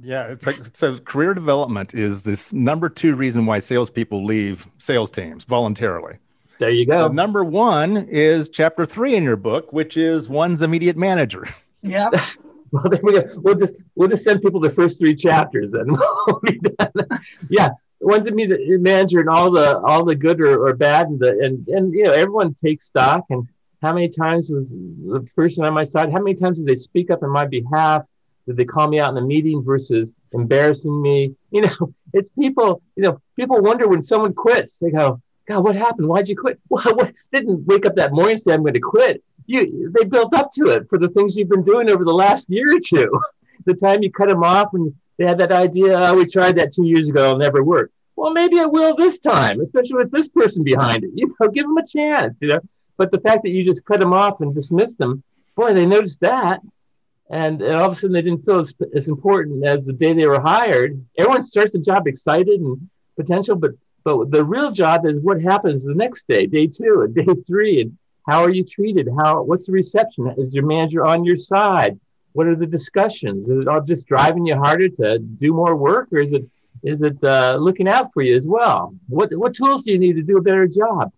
Yeah, 0.00 0.28
it's 0.28 0.46
like 0.46 0.58
so. 0.74 0.96
Career 0.98 1.34
development 1.34 1.94
is 1.94 2.22
this 2.22 2.52
number 2.52 2.88
two 2.88 3.16
reason 3.16 3.46
why 3.46 3.58
salespeople 3.58 4.24
leave 4.24 4.66
sales 4.78 5.10
teams 5.10 5.44
voluntarily. 5.44 6.18
There 6.60 6.70
you 6.70 6.86
go. 6.86 7.08
number 7.08 7.44
one 7.44 7.96
is 8.08 8.48
chapter 8.48 8.84
three 8.84 9.14
in 9.14 9.22
your 9.22 9.36
book, 9.36 9.72
which 9.72 9.96
is 9.96 10.28
one's 10.28 10.62
immediate 10.62 10.96
manager. 10.96 11.48
Yeah. 11.82 12.10
well, 12.72 12.84
there 12.90 13.00
we 13.02 13.12
go. 13.12 13.26
We'll 13.36 13.54
just 13.54 13.76
we'll 13.94 14.08
just 14.08 14.24
send 14.24 14.42
people 14.42 14.60
the 14.60 14.70
first 14.70 14.98
three 14.98 15.14
chapters, 15.14 15.72
and 15.72 15.90
we'll 16.26 16.40
be 16.42 16.58
done. 16.58 16.92
yeah, 17.48 17.70
one's 18.00 18.26
immediate 18.26 18.80
manager, 18.80 19.20
and 19.20 19.28
all 19.28 19.50
the 19.50 19.78
all 19.78 20.04
the 20.04 20.14
good 20.14 20.40
or, 20.40 20.66
or 20.66 20.74
bad, 20.74 21.08
and 21.08 21.18
the 21.18 21.30
and 21.30 21.66
and 21.68 21.94
you 21.94 22.04
know 22.04 22.12
everyone 22.12 22.54
takes 22.54 22.86
stock. 22.86 23.24
And 23.30 23.48
how 23.80 23.94
many 23.94 24.08
times 24.08 24.50
was 24.50 24.70
the 24.70 25.26
person 25.34 25.64
on 25.64 25.72
my 25.72 25.84
side? 25.84 26.12
How 26.12 26.20
many 26.20 26.34
times 26.34 26.58
did 26.58 26.66
they 26.66 26.76
speak 26.76 27.10
up 27.10 27.22
in 27.22 27.30
my 27.30 27.46
behalf? 27.46 28.06
Did 28.46 28.56
they 28.56 28.64
call 28.64 28.88
me 28.88 28.98
out 28.98 29.10
in 29.10 29.16
a 29.18 29.26
meeting 29.26 29.62
versus 29.62 30.12
embarrassing 30.32 31.00
me? 31.00 31.34
You 31.50 31.62
know, 31.62 31.94
it's 32.12 32.28
people. 32.38 32.82
You 32.96 33.04
know, 33.04 33.18
people 33.36 33.62
wonder 33.62 33.88
when 33.88 34.02
someone 34.02 34.34
quits. 34.34 34.78
They 34.78 34.90
go, 34.90 35.22
God, 35.48 35.64
what 35.64 35.76
happened? 35.76 36.08
Why'd 36.08 36.28
you 36.28 36.36
quit? 36.36 36.60
Well, 36.68 36.94
what, 36.94 37.14
didn't 37.32 37.66
wake 37.66 37.86
up 37.86 37.96
that 37.96 38.12
morning 38.12 38.32
and 38.32 38.40
say, 38.40 38.52
I'm 38.52 38.60
going 38.60 38.74
to 38.74 38.80
quit. 38.80 39.24
You, 39.46 39.90
they 39.96 40.04
built 40.04 40.34
up 40.34 40.52
to 40.52 40.66
it 40.66 40.86
for 40.90 40.98
the 40.98 41.08
things 41.08 41.34
you've 41.34 41.48
been 41.48 41.64
doing 41.64 41.88
over 41.88 42.04
the 42.04 42.12
last 42.12 42.50
year 42.50 42.76
or 42.76 42.80
two. 42.80 43.18
the 43.64 43.74
time 43.74 44.02
you 44.02 44.12
cut 44.12 44.28
them 44.28 44.44
off 44.44 44.74
and 44.74 44.94
they 45.16 45.24
had 45.24 45.38
that 45.38 45.50
idea, 45.50 45.98
oh, 45.98 46.14
we 46.16 46.26
tried 46.26 46.56
that 46.56 46.72
two 46.72 46.84
years 46.84 47.08
ago, 47.08 47.24
it'll 47.24 47.38
never 47.38 47.64
work. 47.64 47.90
Well, 48.14 48.32
maybe 48.32 48.56
it 48.56 48.70
will 48.70 48.94
this 48.94 49.18
time, 49.18 49.60
especially 49.60 49.96
with 49.96 50.10
this 50.10 50.28
person 50.28 50.64
behind 50.64 51.04
it. 51.04 51.10
You 51.14 51.34
know, 51.40 51.48
give 51.48 51.64
them 51.64 51.78
a 51.78 51.86
chance, 51.86 52.36
you 52.40 52.48
know. 52.48 52.60
But 52.98 53.10
the 53.10 53.20
fact 53.20 53.42
that 53.44 53.50
you 53.50 53.64
just 53.64 53.86
cut 53.86 54.00
them 54.00 54.12
off 54.12 54.40
and 54.40 54.54
dismissed 54.54 54.98
them, 54.98 55.22
boy, 55.56 55.72
they 55.72 55.86
noticed 55.86 56.20
that. 56.20 56.60
And, 57.30 57.62
and 57.62 57.74
all 57.76 57.86
of 57.86 57.92
a 57.92 57.94
sudden 57.94 58.12
they 58.12 58.22
didn't 58.22 58.44
feel 58.44 58.58
as, 58.58 58.74
as 58.94 59.08
important 59.08 59.64
as 59.64 59.86
the 59.86 59.92
day 59.92 60.12
they 60.12 60.26
were 60.26 60.40
hired. 60.40 61.02
Everyone 61.16 61.42
starts 61.42 61.72
the 61.72 61.78
job 61.78 62.06
excited 62.06 62.60
and 62.60 62.88
potential, 63.16 63.56
but 63.56 63.72
but 64.16 64.30
the 64.30 64.44
real 64.44 64.70
job 64.70 65.06
is 65.06 65.20
what 65.20 65.40
happens 65.40 65.84
the 65.84 65.94
next 65.94 66.26
day, 66.26 66.46
day 66.46 66.66
two 66.66 67.02
and 67.02 67.14
day 67.14 67.34
three, 67.46 67.82
and 67.82 67.96
how 68.26 68.42
are 68.42 68.50
you 68.50 68.64
treated? 68.64 69.08
How 69.18 69.42
what's 69.42 69.66
the 69.66 69.72
reception? 69.72 70.34
Is 70.38 70.54
your 70.54 70.66
manager 70.66 71.04
on 71.04 71.24
your 71.24 71.36
side? 71.36 71.98
What 72.32 72.46
are 72.46 72.56
the 72.56 72.66
discussions? 72.66 73.50
Is 73.50 73.58
it 73.62 73.68
all 73.68 73.80
just 73.80 74.06
driving 74.06 74.46
you 74.46 74.56
harder 74.56 74.88
to 74.88 75.18
do 75.18 75.52
more 75.52 75.76
work, 75.76 76.08
or 76.12 76.18
is 76.18 76.32
it 76.32 76.44
is 76.82 77.02
it 77.02 77.22
uh, 77.22 77.56
looking 77.60 77.88
out 77.88 78.12
for 78.12 78.22
you 78.22 78.34
as 78.34 78.46
well? 78.46 78.94
What 79.08 79.30
what 79.32 79.54
tools 79.54 79.82
do 79.82 79.92
you 79.92 79.98
need 79.98 80.14
to 80.14 80.22
do 80.22 80.36
a 80.36 80.42
better 80.42 80.66
job? 80.66 81.12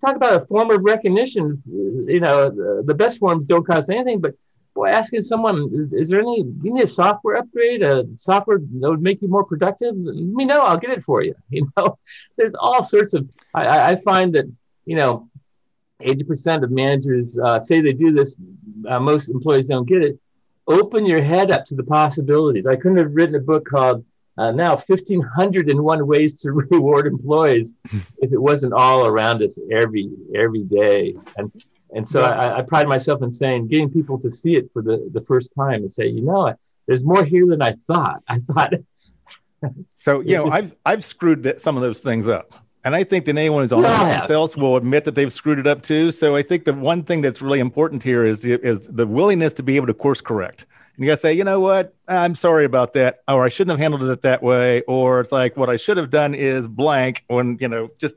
Talk 0.00 0.16
about 0.16 0.42
a 0.42 0.46
form 0.46 0.70
of 0.70 0.82
recognition. 0.82 1.60
You 1.66 2.20
know, 2.20 2.50
the, 2.50 2.82
the 2.86 2.94
best 2.94 3.18
forms 3.18 3.46
don't 3.46 3.66
cost 3.66 3.90
anything, 3.90 4.20
but 4.20 4.34
boy, 4.76 4.88
asking 4.88 5.22
someone, 5.22 5.70
is, 5.72 5.92
is, 5.94 6.08
there 6.10 6.20
any, 6.20 6.42
you 6.62 6.74
need 6.74 6.84
a 6.84 6.86
software 6.86 7.36
upgrade, 7.36 7.82
a 7.82 8.04
software 8.18 8.58
that 8.58 8.90
would 8.90 9.02
make 9.02 9.20
you 9.22 9.28
more 9.28 9.42
productive? 9.42 9.96
Let 9.96 10.14
me 10.14 10.44
know, 10.44 10.60
I'll 10.60 10.78
get 10.78 10.90
it 10.90 11.02
for 11.02 11.22
you. 11.22 11.34
You 11.50 11.68
know, 11.76 11.98
there's 12.36 12.54
all 12.54 12.82
sorts 12.82 13.14
of, 13.14 13.28
I, 13.54 13.92
I 13.92 14.00
find 14.02 14.34
that, 14.34 14.44
you 14.84 14.96
know, 14.96 15.28
80% 16.02 16.62
of 16.62 16.70
managers 16.70 17.38
uh, 17.38 17.58
say 17.58 17.80
they 17.80 17.94
do 17.94 18.12
this. 18.12 18.36
Uh, 18.86 19.00
most 19.00 19.30
employees 19.30 19.66
don't 19.66 19.88
get 19.88 20.02
it. 20.02 20.18
Open 20.68 21.06
your 21.06 21.22
head 21.22 21.50
up 21.50 21.64
to 21.66 21.74
the 21.74 21.84
possibilities. 21.84 22.66
I 22.66 22.76
couldn't 22.76 22.98
have 22.98 23.14
written 23.14 23.36
a 23.36 23.40
book 23.40 23.64
called 23.64 24.04
uh, 24.36 24.50
now 24.50 24.76
1501 24.76 26.06
ways 26.06 26.38
to 26.42 26.52
reward 26.70 27.06
employees 27.06 27.72
if 28.18 28.30
it 28.32 28.38
wasn't 28.38 28.74
all 28.74 29.06
around 29.06 29.42
us 29.42 29.58
every 29.72 30.10
every 30.34 30.64
day 30.64 31.16
and 31.38 31.50
and 31.94 32.06
so 32.06 32.20
yeah. 32.20 32.30
I, 32.30 32.58
I, 32.58 32.62
pride 32.62 32.88
myself 32.88 33.22
in 33.22 33.30
saying, 33.30 33.68
getting 33.68 33.90
people 33.90 34.18
to 34.20 34.30
see 34.30 34.56
it 34.56 34.70
for 34.72 34.82
the, 34.82 35.08
the 35.12 35.20
first 35.20 35.54
time 35.54 35.82
and 35.82 35.90
say, 35.90 36.06
you 36.06 36.20
know, 36.20 36.54
there's 36.86 37.04
more 37.04 37.24
here 37.24 37.46
than 37.46 37.62
I 37.62 37.76
thought. 37.86 38.22
I 38.28 38.38
thought. 38.40 38.74
so 39.96 40.20
you 40.20 40.36
know, 40.36 40.50
I've 40.50 40.74
I've 40.84 41.04
screwed 41.04 41.42
that, 41.44 41.60
some 41.60 41.76
of 41.76 41.82
those 41.82 42.00
things 42.00 42.28
up, 42.28 42.54
and 42.84 42.94
I 42.94 43.04
think 43.04 43.24
that 43.24 43.36
anyone 43.36 43.62
who's 43.62 43.72
on 43.72 43.82
yeah. 43.82 44.24
sales 44.26 44.56
will 44.56 44.76
admit 44.76 45.04
that 45.06 45.14
they've 45.14 45.32
screwed 45.32 45.58
it 45.58 45.66
up 45.66 45.82
too. 45.82 46.12
So 46.12 46.36
I 46.36 46.42
think 46.42 46.64
the 46.64 46.74
one 46.74 47.02
thing 47.02 47.20
that's 47.20 47.42
really 47.42 47.60
important 47.60 48.02
here 48.02 48.24
is 48.24 48.44
is 48.44 48.82
the 48.82 49.06
willingness 49.06 49.52
to 49.54 49.62
be 49.62 49.76
able 49.76 49.86
to 49.86 49.94
course 49.94 50.20
correct 50.20 50.66
And 50.94 51.04
you 51.04 51.10
got 51.10 51.16
to 51.16 51.20
say, 51.20 51.34
you 51.34 51.44
know 51.44 51.60
what? 51.60 51.94
I'm 52.06 52.34
sorry 52.34 52.64
about 52.64 52.92
that. 52.92 53.22
Or 53.26 53.44
I 53.44 53.48
shouldn't 53.48 53.72
have 53.72 53.80
handled 53.80 54.04
it 54.04 54.22
that 54.22 54.42
way. 54.42 54.82
Or 54.82 55.20
it's 55.20 55.32
like, 55.32 55.56
what 55.56 55.70
I 55.70 55.76
should 55.76 55.96
have 55.96 56.10
done 56.10 56.34
is 56.34 56.68
blank 56.68 57.24
when, 57.28 57.58
you 57.60 57.68
know, 57.68 57.90
just 57.98 58.16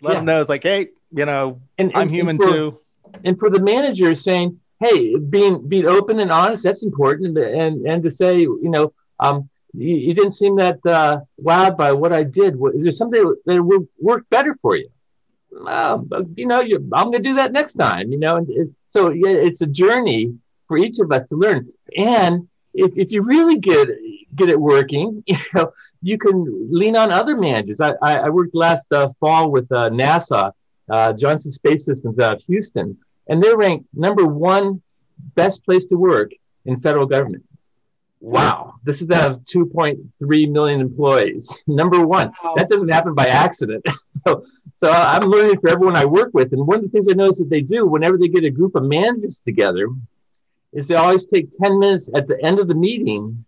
let 0.00 0.12
yeah. 0.12 0.16
them 0.16 0.24
know 0.26 0.40
it's 0.40 0.48
like, 0.48 0.62
hey, 0.62 0.88
you 1.10 1.26
know, 1.26 1.60
and, 1.76 1.92
I'm 1.94 2.08
human 2.08 2.36
and 2.36 2.42
for, 2.42 2.50
too. 2.50 2.80
And 3.24 3.38
for 3.38 3.50
the 3.50 3.60
manager 3.60 4.14
saying, 4.14 4.58
hey, 4.80 5.16
being 5.16 5.66
being 5.68 5.86
open 5.86 6.20
and 6.20 6.32
honest, 6.32 6.64
that's 6.64 6.82
important. 6.82 7.36
And 7.38 7.86
and 7.86 8.02
to 8.02 8.10
say, 8.10 8.40
you 8.40 8.70
know, 8.74 8.92
um, 9.20 9.48
you, 9.72 9.96
you 9.96 10.14
didn't 10.14 10.32
seem 10.32 10.56
that 10.56 10.78
uh, 10.84 11.20
wowed 11.40 11.76
by 11.76 11.92
what 11.92 12.12
I 12.12 12.24
did. 12.24 12.56
Is 12.74 12.84
there 12.84 12.92
something 12.92 13.34
that 13.46 13.62
will 13.62 13.86
work 14.00 14.24
better 14.30 14.54
for 14.54 14.76
you? 14.76 14.88
Uh, 15.66 15.98
you 16.36 16.46
know, 16.46 16.60
I'm 16.60 17.10
going 17.10 17.22
to 17.22 17.28
do 17.30 17.34
that 17.34 17.52
next 17.52 17.74
time. 17.74 18.10
You 18.10 18.18
know, 18.18 18.36
and 18.36 18.50
it, 18.50 18.68
so 18.88 19.10
yeah, 19.10 19.30
it's 19.30 19.60
a 19.60 19.66
journey 19.66 20.34
for 20.68 20.78
each 20.78 20.98
of 20.98 21.12
us 21.12 21.26
to 21.26 21.36
learn. 21.36 21.68
And 21.96 22.48
if, 22.74 22.96
if 22.96 23.12
you 23.12 23.22
really 23.22 23.58
get 23.58 23.88
get 24.34 24.48
it 24.48 24.60
working, 24.60 25.22
you 25.26 25.36
know, 25.54 25.72
you 26.00 26.18
can 26.18 26.68
lean 26.70 26.96
on 26.96 27.12
other 27.12 27.36
managers. 27.36 27.80
I, 27.80 27.92
I, 28.02 28.18
I 28.18 28.28
worked 28.30 28.54
last 28.54 28.90
uh, 28.92 29.10
fall 29.20 29.50
with 29.50 29.70
uh, 29.70 29.90
NASA, 29.90 30.52
uh, 30.92 31.12
Johnson 31.14 31.52
Space 31.52 31.86
Systems 31.86 32.18
out 32.18 32.34
of 32.34 32.42
Houston, 32.42 32.98
and 33.26 33.42
they're 33.42 33.56
ranked 33.56 33.86
number 33.94 34.26
one 34.26 34.82
best 35.34 35.64
place 35.64 35.86
to 35.86 35.96
work 35.96 36.32
in 36.66 36.78
federal 36.78 37.06
government. 37.06 37.44
Wow, 38.20 38.74
this 38.84 39.00
is 39.00 39.10
out 39.10 39.30
of 39.30 39.38
2.3 39.46 40.50
million 40.50 40.80
employees. 40.80 41.52
number 41.66 42.06
one, 42.06 42.30
that 42.56 42.68
doesn't 42.68 42.90
happen 42.90 43.14
by 43.14 43.26
accident. 43.26 43.84
so, 44.26 44.44
so 44.74 44.90
I'm 44.90 45.22
learning 45.22 45.60
for 45.60 45.70
everyone 45.70 45.96
I 45.96 46.04
work 46.04 46.30
with. 46.34 46.52
And 46.52 46.66
one 46.66 46.76
of 46.76 46.82
the 46.82 46.90
things 46.90 47.08
I 47.08 47.14
notice 47.14 47.38
that 47.38 47.48
they 47.48 47.62
do 47.62 47.86
whenever 47.86 48.18
they 48.18 48.28
get 48.28 48.44
a 48.44 48.50
group 48.50 48.76
of 48.76 48.84
managers 48.84 49.40
together 49.44 49.88
is 50.74 50.88
they 50.88 50.94
always 50.94 51.26
take 51.26 51.50
10 51.50 51.78
minutes 51.80 52.10
at 52.14 52.28
the 52.28 52.40
end 52.44 52.58
of 52.58 52.68
the 52.68 52.74
meeting 52.74 53.44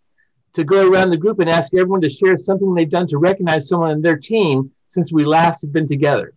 to 0.54 0.64
go 0.64 0.88
around 0.88 1.10
the 1.10 1.16
group 1.16 1.40
and 1.40 1.50
ask 1.50 1.74
everyone 1.74 2.00
to 2.00 2.10
share 2.10 2.38
something 2.38 2.74
they've 2.74 2.88
done 2.88 3.06
to 3.08 3.18
recognize 3.18 3.68
someone 3.68 3.90
in 3.90 4.02
their 4.02 4.16
team 4.16 4.70
since 4.88 5.12
we 5.12 5.24
last 5.24 5.60
have 5.60 5.72
been 5.72 5.88
together. 5.88 6.32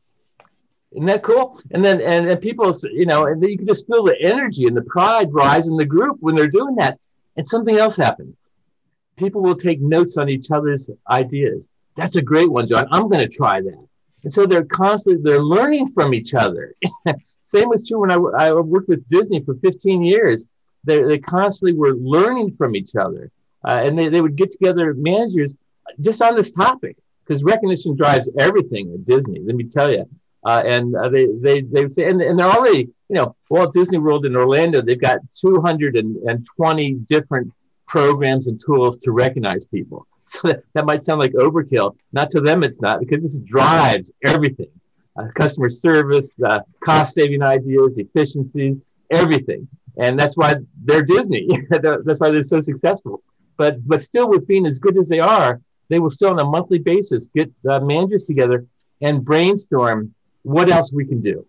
Isn't 0.93 1.05
that 1.07 1.23
cool? 1.23 1.59
And 1.71 1.83
then 1.83 2.01
and, 2.01 2.29
and 2.29 2.41
people, 2.41 2.73
you 2.91 3.05
know, 3.05 3.25
and 3.25 3.41
you 3.43 3.57
can 3.57 3.65
just 3.65 3.87
feel 3.87 4.03
the 4.03 4.19
energy 4.19 4.65
and 4.65 4.75
the 4.75 4.83
pride 4.83 5.29
rise 5.31 5.67
in 5.67 5.75
the 5.75 5.85
group 5.85 6.17
when 6.19 6.35
they're 6.35 6.47
doing 6.47 6.75
that. 6.75 6.99
And 7.35 7.47
something 7.47 7.77
else 7.77 7.97
happens. 7.97 8.47
People 9.15 9.41
will 9.41 9.55
take 9.55 9.81
notes 9.81 10.17
on 10.17 10.29
each 10.29 10.49
other's 10.49 10.89
ideas. 11.09 11.69
That's 11.95 12.15
a 12.15 12.21
great 12.21 12.49
one, 12.49 12.67
John. 12.67 12.87
I'm 12.91 13.09
going 13.09 13.27
to 13.27 13.27
try 13.27 13.61
that. 13.61 13.87
And 14.23 14.33
so 14.33 14.45
they're 14.45 14.65
constantly 14.65 15.21
they're 15.23 15.41
learning 15.41 15.89
from 15.89 16.13
each 16.13 16.33
other. 16.33 16.73
Same 17.41 17.69
was 17.69 17.87
true 17.87 18.01
when 18.01 18.11
I, 18.11 18.15
I 18.15 18.53
worked 18.53 18.89
with 18.89 19.07
Disney 19.07 19.43
for 19.43 19.55
15 19.55 20.01
years. 20.03 20.47
They, 20.83 21.03
they 21.03 21.19
constantly 21.19 21.77
were 21.77 21.93
learning 21.93 22.53
from 22.53 22.75
each 22.75 22.95
other. 22.95 23.31
Uh, 23.63 23.81
and 23.83 23.97
they, 23.97 24.09
they 24.09 24.21
would 24.21 24.35
get 24.35 24.51
together 24.51 24.93
managers 24.93 25.55
just 25.99 26.21
on 26.21 26.35
this 26.35 26.51
topic 26.51 26.97
because 27.25 27.43
recognition 27.43 27.95
drives 27.95 28.29
everything 28.39 28.93
at 28.93 29.05
Disney. 29.05 29.39
Let 29.39 29.55
me 29.55 29.65
tell 29.65 29.91
you. 29.91 30.05
Uh, 30.45 30.63
and 30.65 30.95
uh, 30.95 31.09
they 31.09 31.27
they 31.41 31.61
they 31.61 31.87
say, 31.89 32.09
and, 32.09 32.21
and 32.21 32.39
they're 32.39 32.45
already, 32.45 32.89
you 33.09 33.15
know, 33.15 33.35
Walt 33.49 33.73
Disney 33.73 33.97
World 33.97 34.25
in 34.25 34.35
Orlando, 34.35 34.81
they've 34.81 34.99
got 34.99 35.19
220 35.35 36.93
different 37.09 37.51
programs 37.87 38.47
and 38.47 38.61
tools 38.63 38.97
to 38.99 39.11
recognize 39.11 39.65
people. 39.65 40.07
So 40.29 40.39
that, 40.43 40.63
that 40.73 40.85
might 40.85 41.01
sound 41.03 41.21
like 41.21 41.31
overkill. 41.35 41.95
Not 42.11 42.29
to 42.31 42.41
them, 42.41 42.61
it's 42.61 42.81
not 42.81 42.99
because 42.99 43.23
this 43.23 43.39
drives 43.39 44.11
everything: 44.25 44.69
uh, 45.17 45.27
customer 45.33 45.69
service, 45.69 46.35
cost 46.81 47.15
saving 47.15 47.41
ideas, 47.41 47.97
efficiency, 47.97 48.75
everything. 49.09 49.69
And 49.97 50.19
that's 50.19 50.35
why 50.35 50.55
they're 50.83 51.03
Disney. 51.03 51.47
that's 51.69 52.19
why 52.19 52.29
they're 52.29 52.43
so 52.43 52.59
successful. 52.59 53.23
But 53.55 53.87
but 53.87 54.01
still, 54.01 54.27
with 54.27 54.45
being 54.47 54.65
as 54.65 54.79
good 54.79 54.97
as 54.97 55.07
they 55.07 55.21
are, 55.21 55.61
they 55.87 55.99
will 55.99 56.09
still 56.09 56.31
on 56.31 56.39
a 56.39 56.45
monthly 56.45 56.79
basis 56.79 57.29
get 57.33 57.49
managers 57.63 58.25
together 58.25 58.65
and 59.01 59.23
brainstorm 59.23 60.13
what 60.47 60.69
else 60.69 60.93
we 60.93 61.05
can 61.05 61.21
do. 61.21 61.45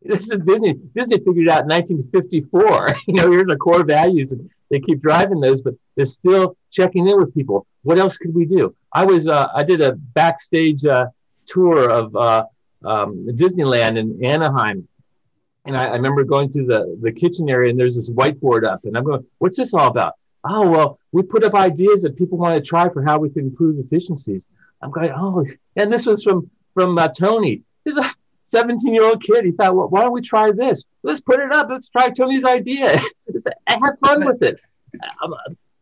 This 0.00 0.30
is 0.30 0.40
Disney. 0.46 0.74
Disney 0.94 1.18
figured 1.18 1.48
out 1.48 1.62
in 1.62 1.68
1954. 1.68 2.96
you 3.06 3.14
know, 3.14 3.30
here's 3.30 3.46
the 3.46 3.56
core 3.56 3.84
values, 3.84 4.32
and 4.32 4.50
they 4.70 4.80
keep 4.80 5.02
driving 5.02 5.40
those, 5.40 5.60
but 5.60 5.74
they're 5.94 6.06
still 6.06 6.56
checking 6.70 7.06
in 7.06 7.18
with 7.18 7.34
people. 7.34 7.66
What 7.82 7.98
else 7.98 8.16
could 8.16 8.34
we 8.34 8.46
do? 8.46 8.74
I 8.92 9.04
was 9.04 9.28
uh, 9.28 9.48
I 9.54 9.64
did 9.64 9.82
a 9.82 9.92
backstage 9.92 10.84
uh, 10.84 11.06
tour 11.46 11.90
of 11.90 12.16
uh, 12.16 12.44
um, 12.84 13.26
Disneyland 13.28 13.98
in 13.98 14.24
Anaheim, 14.24 14.88
and 15.66 15.76
I, 15.76 15.86
I, 15.86 15.96
remember 15.96 16.24
going 16.24 16.48
through 16.48 16.66
the 16.66 16.98
the 17.02 17.12
kitchen 17.12 17.50
area, 17.50 17.70
and 17.70 17.78
there's 17.78 17.96
this 17.96 18.10
whiteboard 18.10 18.64
up, 18.66 18.84
and 18.84 18.96
I'm 18.96 19.04
going, 19.04 19.24
"What's 19.38 19.58
this 19.58 19.74
all 19.74 19.88
about?" 19.88 20.14
Oh 20.42 20.70
well, 20.70 20.98
we 21.12 21.22
put 21.22 21.44
up 21.44 21.54
ideas 21.54 22.02
that 22.02 22.16
people 22.16 22.38
want 22.38 22.56
to 22.56 22.66
try 22.66 22.88
for 22.88 23.02
how 23.02 23.18
we 23.18 23.30
can 23.30 23.44
improve 23.44 23.78
efficiencies. 23.78 24.42
I'm 24.80 24.90
going, 24.90 25.12
"Oh," 25.14 25.44
and 25.76 25.92
this 25.92 26.06
was 26.06 26.22
from 26.22 26.50
from 26.72 26.98
uh, 26.98 27.08
Tony. 27.08 27.62
He's 27.84 27.96
a 27.96 28.04
17 28.42 28.92
year 28.92 29.04
old 29.04 29.22
kid. 29.22 29.44
He 29.44 29.52
thought, 29.52 29.74
well, 29.74 29.88
why 29.88 30.02
don't 30.02 30.12
we 30.12 30.20
try 30.20 30.52
this? 30.52 30.84
Let's 31.02 31.20
put 31.20 31.40
it 31.40 31.52
up. 31.52 31.68
Let's 31.70 31.88
try 31.88 32.10
Tony's 32.10 32.44
idea. 32.44 32.88
Had 33.66 33.98
fun 34.04 34.24
with 34.24 34.42
it. 34.42 34.60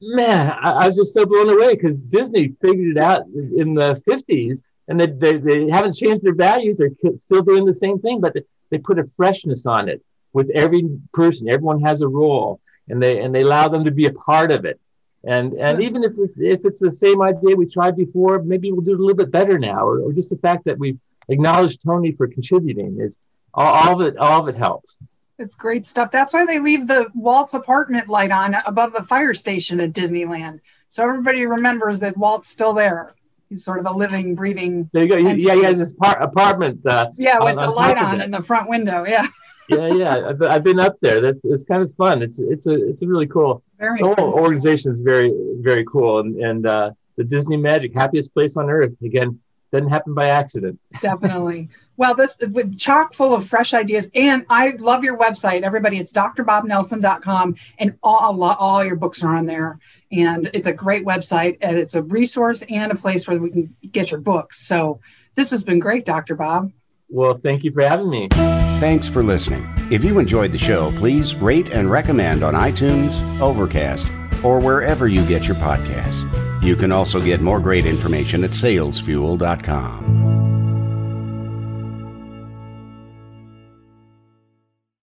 man, 0.00 0.56
I, 0.60 0.70
I, 0.70 0.86
was 0.86 0.96
just 0.96 1.14
so 1.14 1.26
blown 1.26 1.50
away 1.50 1.74
because 1.74 2.00
Disney 2.00 2.54
figured 2.60 2.96
it 2.96 3.02
out 3.02 3.26
in 3.26 3.74
the 3.74 4.00
50s 4.08 4.62
and 4.88 5.00
they, 5.00 5.06
they, 5.06 5.36
they 5.38 5.68
haven't 5.70 5.94
changed 5.94 6.24
their 6.24 6.34
values. 6.34 6.78
They're 6.78 6.90
still 7.18 7.42
doing 7.42 7.64
the 7.64 7.74
same 7.74 7.98
thing, 7.98 8.20
but 8.20 8.34
they, 8.34 8.42
they 8.70 8.78
put 8.78 8.98
a 8.98 9.04
freshness 9.04 9.66
on 9.66 9.88
it 9.88 10.02
with 10.32 10.50
every 10.54 10.88
person. 11.12 11.48
Everyone 11.48 11.82
has 11.82 12.00
a 12.00 12.08
role 12.08 12.60
and 12.88 13.02
they, 13.02 13.20
and 13.20 13.34
they 13.34 13.42
allow 13.42 13.68
them 13.68 13.84
to 13.84 13.90
be 13.90 14.06
a 14.06 14.12
part 14.12 14.50
of 14.50 14.64
it. 14.64 14.80
And, 15.24 15.52
and 15.52 15.78
so, 15.78 15.82
even 15.82 16.02
if, 16.02 16.12
if 16.36 16.64
it's 16.64 16.80
the 16.80 16.94
same 16.94 17.22
idea 17.22 17.54
we 17.54 17.66
tried 17.66 17.96
before, 17.96 18.42
maybe 18.42 18.72
we'll 18.72 18.80
do 18.80 18.92
it 18.92 18.98
a 18.98 19.02
little 19.02 19.16
bit 19.16 19.30
better 19.30 19.56
now, 19.56 19.86
or, 19.86 20.00
or 20.00 20.12
just 20.12 20.30
the 20.30 20.38
fact 20.38 20.64
that 20.64 20.78
we've 20.78 20.98
acknowledge 21.28 21.78
Tony 21.78 22.12
for 22.12 22.26
contributing. 22.26 22.98
Is 23.00 23.18
all, 23.54 23.74
all 23.74 24.00
of 24.00 24.06
it 24.06 24.16
all 24.16 24.40
of 24.40 24.48
it 24.48 24.56
helps. 24.56 25.02
It's 25.38 25.56
great 25.56 25.86
stuff. 25.86 26.10
That's 26.10 26.32
why 26.32 26.44
they 26.44 26.58
leave 26.58 26.86
the 26.86 27.10
Walt's 27.14 27.54
apartment 27.54 28.08
light 28.08 28.30
on 28.30 28.54
above 28.66 28.92
the 28.92 29.02
fire 29.04 29.34
station 29.34 29.80
at 29.80 29.92
Disneyland, 29.92 30.60
so 30.88 31.02
everybody 31.02 31.46
remembers 31.46 31.98
that 32.00 32.16
Walt's 32.16 32.48
still 32.48 32.72
there. 32.72 33.14
He's 33.52 33.64
sort 33.64 33.80
of 33.80 33.86
a 33.86 33.92
living, 33.92 34.34
breathing. 34.34 34.88
There 34.92 35.02
you 35.02 35.08
go. 35.08 35.16
Entity. 35.16 35.44
Yeah, 35.44 35.54
he 35.56 35.62
has 35.64 35.78
his 35.78 35.92
par- 35.92 36.22
apartment. 36.22 36.80
Uh, 36.86 37.10
yeah, 37.18 37.38
with 37.38 37.50
on, 37.50 37.56
the 37.56 37.62
on 37.68 37.74
light 37.74 37.98
on 37.98 38.20
in 38.22 38.30
the 38.30 38.40
front 38.40 38.68
window. 38.68 39.04
Yeah. 39.04 39.26
yeah, 39.68 39.88
yeah. 39.88 40.28
I've, 40.28 40.42
I've, 40.42 40.64
been 40.64 40.80
up 40.80 40.96
there. 41.02 41.20
That's 41.20 41.44
it's 41.44 41.64
kind 41.64 41.82
of 41.82 41.94
fun. 41.96 42.22
It's 42.22 42.38
it's 42.38 42.66
a 42.66 42.88
it's 42.88 43.02
a 43.02 43.06
really 43.06 43.26
cool. 43.26 43.62
Very 43.78 43.98
the 43.98 44.06
whole 44.06 44.14
cool. 44.14 44.32
organization 44.32 44.90
is 44.90 45.00
very 45.00 45.32
very 45.60 45.84
cool, 45.84 46.20
and 46.20 46.36
and 46.36 46.66
uh, 46.66 46.92
the 47.16 47.24
Disney 47.24 47.58
Magic, 47.58 47.92
happiest 47.94 48.32
place 48.32 48.56
on 48.56 48.70
earth. 48.70 48.92
Again, 49.02 49.38
didn't 49.72 49.88
happen 49.88 50.14
by 50.14 50.28
accident. 50.28 50.78
Definitely. 51.00 51.68
Well, 51.96 52.14
this 52.14 52.38
with 52.38 52.78
chock 52.78 53.14
full 53.14 53.34
of 53.34 53.46
fresh 53.46 53.74
ideas, 53.74 54.10
and 54.14 54.44
I 54.48 54.70
love 54.78 55.04
your 55.04 55.16
website. 55.18 55.62
Everybody, 55.62 55.98
it's 55.98 56.12
drbobnelson.com, 56.12 57.56
and 57.78 57.98
all 58.02 58.42
all 58.42 58.84
your 58.84 58.96
books 58.96 59.22
are 59.22 59.34
on 59.34 59.46
there. 59.46 59.78
And 60.10 60.50
it's 60.52 60.66
a 60.66 60.72
great 60.72 61.04
website, 61.04 61.58
and 61.60 61.76
it's 61.76 61.94
a 61.94 62.02
resource 62.02 62.62
and 62.68 62.92
a 62.92 62.94
place 62.94 63.26
where 63.26 63.38
we 63.38 63.50
can 63.50 63.76
get 63.90 64.10
your 64.10 64.20
books. 64.20 64.66
So 64.66 65.00
this 65.34 65.50
has 65.50 65.62
been 65.62 65.78
great, 65.78 66.04
Dr. 66.04 66.34
Bob. 66.34 66.72
Well, 67.08 67.38
thank 67.38 67.62
you 67.62 67.72
for 67.72 67.82
having 67.82 68.08
me. 68.08 68.28
Thanks 68.30 69.08
for 69.08 69.22
listening. 69.22 69.66
If 69.90 70.02
you 70.02 70.18
enjoyed 70.18 70.52
the 70.52 70.58
show, 70.58 70.92
please 70.96 71.34
rate 71.34 71.72
and 71.72 71.90
recommend 71.90 72.42
on 72.42 72.54
iTunes, 72.54 73.20
Overcast, 73.40 74.08
or 74.42 74.60
wherever 74.60 75.08
you 75.08 75.24
get 75.26 75.46
your 75.46 75.56
podcasts. 75.56 76.51
You 76.62 76.76
can 76.76 76.92
also 76.92 77.20
get 77.20 77.40
more 77.40 77.58
great 77.60 77.86
information 77.86 78.44
at 78.44 78.50
salesfuel.com. 78.50 80.20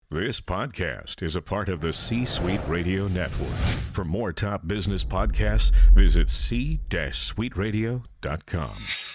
This 0.10 0.40
podcast 0.40 1.22
is 1.22 1.36
a 1.36 1.42
part 1.42 1.68
of 1.70 1.82
the 1.82 1.92
C 1.92 2.24
Suite 2.26 2.62
Radio 2.68 3.08
Network. 3.08 3.50
For 3.92 4.06
more 4.06 4.32
top 4.32 4.66
business 4.66 5.04
podcasts, 5.04 5.72
visit 5.94 6.32
c-suiteradio.com. 6.32 9.15